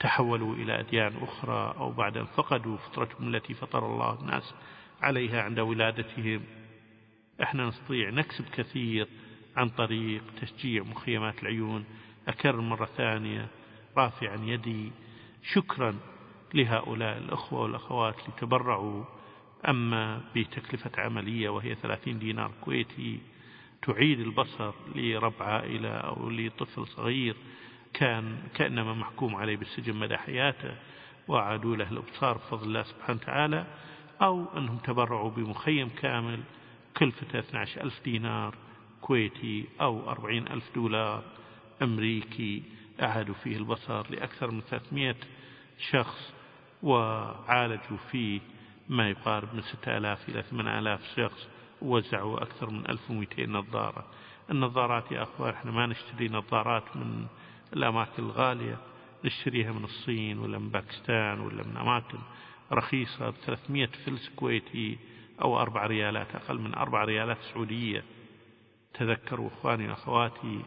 تحولوا 0.00 0.54
إلى 0.54 0.80
أديان 0.80 1.12
أخرى 1.22 1.74
أو 1.78 1.92
بعد 1.92 2.16
أن 2.16 2.26
فقدوا 2.26 2.76
فطرتهم 2.76 3.34
التي 3.34 3.54
فطر 3.54 3.86
الله 3.86 4.20
الناس 4.20 4.54
عليها 5.02 5.42
عند 5.42 5.60
ولادتهم. 5.60 6.40
إحنا 7.42 7.66
نستطيع 7.66 8.10
نكسب 8.10 8.44
كثير 8.48 9.08
عن 9.56 9.68
طريق 9.68 10.22
تشجيع 10.40 10.82
مخيمات 10.82 11.42
العيون. 11.42 11.84
أكرر 12.28 12.60
مرة 12.60 12.88
ثانية 12.96 13.48
رافعا 13.96 14.36
يدي 14.44 14.92
شكرا 15.52 15.94
لهؤلاء 16.54 17.18
الأخوة 17.18 17.60
والأخوات 17.60 18.18
اللي 18.18 18.32
تبرعوا. 18.38 19.04
أما 19.68 20.20
بتكلفة 20.36 20.90
عملية 20.98 21.48
وهي 21.48 21.74
30 21.74 22.18
دينار 22.18 22.50
كويتي 22.60 23.20
تعيد 23.82 24.20
البصر 24.20 24.72
لرب 24.94 25.34
عائلة 25.40 25.88
أو 25.88 26.30
لطفل 26.30 26.86
صغير 26.86 27.36
كان 27.98 28.38
كأنما 28.54 28.94
محكوم 28.94 29.36
عليه 29.36 29.56
بالسجن 29.56 29.96
مدى 29.96 30.16
حياته 30.16 30.74
وأعادوا 31.28 31.76
له 31.76 31.90
الأبصار 31.90 32.36
بفضل 32.36 32.66
الله 32.66 32.82
سبحانه 32.82 33.18
وتعالى 33.22 33.66
أو 34.22 34.46
أنهم 34.56 34.78
تبرعوا 34.78 35.30
بمخيم 35.30 35.88
كامل 35.88 36.40
كلفته 36.96 37.38
12 37.38 37.80
ألف 37.80 38.00
دينار 38.04 38.54
كويتي 39.00 39.64
أو 39.80 40.10
40 40.10 40.38
ألف 40.38 40.64
دولار 40.74 41.22
أمريكي 41.82 42.62
أعادوا 43.02 43.34
فيه 43.34 43.56
البصر 43.56 44.10
لأكثر 44.10 44.50
من 44.50 44.60
300 44.60 45.14
شخص 45.90 46.32
وعالجوا 46.82 47.98
فيه 48.10 48.40
ما 48.88 49.10
يقارب 49.10 49.54
من 49.54 49.62
6000 49.62 50.28
إلى 50.28 50.42
8000 50.42 51.00
شخص 51.16 51.48
ووزعوا 51.82 52.42
أكثر 52.42 52.70
من 52.70 52.84
1200 52.88 53.46
نظارة. 53.46 54.04
النظارات 54.50 55.12
يا 55.12 55.22
أخوان 55.22 55.54
إحنا 55.54 55.70
ما 55.70 55.86
نشتري 55.86 56.28
نظارات 56.28 56.96
من 56.96 57.26
الأماكن 57.72 58.22
الغالية 58.22 58.78
نشتريها 59.24 59.72
من 59.72 59.84
الصين 59.84 60.38
ولا 60.38 60.58
من 60.58 60.68
باكستان 60.68 61.40
ولا 61.40 61.62
من 61.62 61.76
أماكن 61.76 62.18
رخيصة 62.72 63.30
ب 63.30 63.34
300 63.46 63.86
فلس 64.06 64.28
كويتي 64.36 64.98
أو 65.42 65.60
أربع 65.60 65.86
ريالات 65.86 66.34
أقل 66.34 66.58
من 66.58 66.74
أربع 66.74 67.04
ريالات 67.04 67.38
سعودية. 67.54 68.04
تذكروا 68.94 69.48
أخواني 69.48 69.88
وأخواتي 69.88 70.60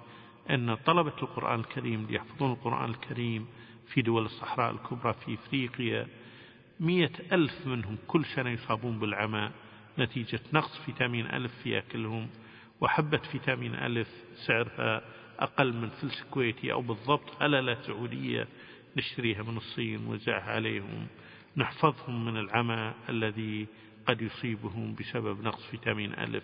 أن 0.49 0.75
طلبة 0.75 1.13
القرآن 1.21 1.59
الكريم 1.59 2.07
ليحفظون 2.09 2.51
القرآن 2.51 2.89
الكريم 2.89 3.47
في 3.93 4.01
دول 4.01 4.25
الصحراء 4.25 4.71
الكبرى 4.71 5.13
في 5.13 5.33
إفريقيا 5.33 6.07
مية 6.79 7.11
ألف 7.31 7.67
منهم 7.67 7.97
كل 8.07 8.25
سنة 8.25 8.49
يصابون 8.49 8.99
بالعمى 8.99 9.51
نتيجة 9.99 10.39
نقص 10.53 10.77
فيتامين 10.77 11.25
ألف 11.25 11.51
في 11.63 11.77
أكلهم 11.77 12.29
وحبة 12.81 13.17
فيتامين 13.17 13.75
ألف 13.75 14.07
سعرها 14.47 15.01
أقل 15.41 15.73
من 15.73 15.89
فلس 15.89 16.23
كويتي 16.31 16.71
أو 16.71 16.81
بالضبط 16.81 17.41
هللة 17.41 17.77
سعودية 17.87 18.47
نشتريها 18.97 19.43
من 19.43 19.57
الصين 19.57 20.07
ونوزعها 20.07 20.51
عليهم. 20.51 21.07
نحفظهم 21.57 22.25
من 22.25 22.37
العمى 22.37 22.93
الذي 23.09 23.67
قد 24.07 24.21
يصيبهم 24.21 24.95
بسبب 24.95 25.43
نقص 25.43 25.65
فيتامين 25.65 26.13
ألف 26.13 26.43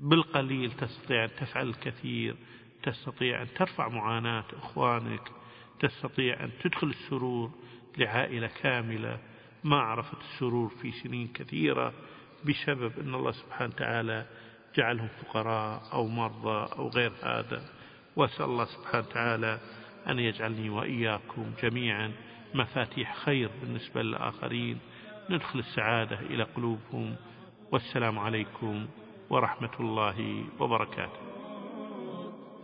بالقليل 0.00 0.72
تستطيع 0.72 1.24
أن 1.24 1.30
تفعل 1.40 1.68
الكثير 1.68 2.36
تستطيع 2.82 3.42
أن 3.42 3.48
ترفع 3.54 3.88
معاناة 3.88 4.44
إخوانك 4.52 5.32
تستطيع 5.80 6.44
أن 6.44 6.50
تدخل 6.62 6.86
السرور 6.86 7.50
لعائلة 7.98 8.46
كاملة. 8.46 9.18
ما 9.64 9.76
عرفت 9.76 10.18
السرور 10.20 10.68
في 10.68 10.92
سنين 10.92 11.28
كثيرة 11.28 11.92
بسبب 12.44 12.98
أن 12.98 13.14
الله 13.14 13.32
سبحانه 13.32 13.74
وتعالى 13.74 14.26
جعلهم 14.76 15.08
فقراء 15.08 15.82
أو 15.92 16.06
مرضى 16.08 16.72
أو 16.72 16.88
غير 16.88 17.12
هذا. 17.22 17.75
وأسأل 18.16 18.44
الله 18.44 18.64
سبحانه 18.64 19.06
وتعالى 19.08 19.58
أن 20.08 20.18
يجعلني 20.18 20.70
وإياكم 20.70 21.52
جميعا 21.62 22.12
مفاتيح 22.54 23.16
خير 23.16 23.50
بالنسبة 23.60 24.02
للآخرين. 24.02 24.78
ندخل 25.30 25.58
السعادة 25.58 26.20
إلى 26.20 26.42
قلوبهم. 26.42 27.16
والسلام 27.72 28.18
عليكم 28.18 28.86
ورحمة 29.30 29.70
الله 29.80 30.44
وبركاته. 30.60 31.20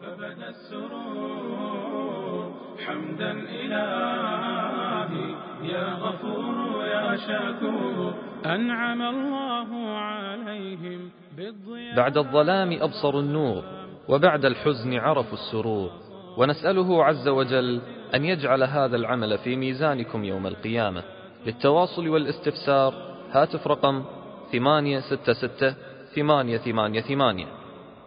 فبدا 0.03 0.49
السرور 0.49 2.53
حمدا 2.87 3.31
إلهي. 3.31 5.35
يا 5.63 5.95
غفور 5.95 6.87
يا 6.87 7.17
شكور 7.17 8.15
أنعم 8.47 9.03
الله 9.03 9.97
عليهم 9.97 11.11
بالضياء. 11.37 11.97
بعد 11.97 12.19
الظلام 12.19 12.73
أبصروا 12.73 13.21
النور. 13.21 13.82
وبعد 14.09 14.45
الحزن 14.45 14.95
عرفوا 14.95 15.33
السرور. 15.33 15.91
ونسأله 16.37 17.05
عز 17.05 17.29
وجل 17.29 17.81
أن 18.15 18.25
يجعل 18.25 18.63
هذا 18.63 18.97
العمل 18.97 19.39
في 19.39 19.57
ميزانكم 19.57 20.25
يوم 20.25 20.47
القيامة. 20.47 21.03
للتواصل 21.47 22.09
والاستفسار 22.09 22.95
هاتف 23.31 23.67
رقم 23.67 24.05
ثمانية 24.53 25.01
ستة 25.01 25.33
ستة 25.33 25.75
ثمانية 26.15 26.59
ثمانية 26.59 27.01
ثمانية. 27.01 27.47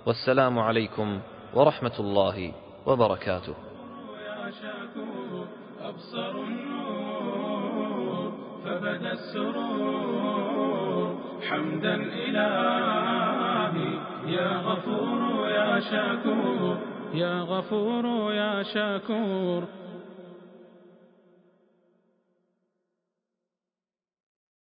والسلام 0.06 0.60
عليكم 0.60 1.20
ورحمة 1.54 2.00
الله 2.00 2.52
وبركاته. 2.86 3.56
أبصر 5.82 6.32
النور 6.32 8.32
فبدأ 8.66 9.12
السرور 9.12 10.36
حمدا 11.50 11.96
يا 14.28 14.49
غفور 14.68 15.49
يا 15.49 15.80
شكور 15.80 16.78
يا 17.13 17.41
غفور 17.41 18.34
يا 18.34 18.63
شكور 18.63 19.63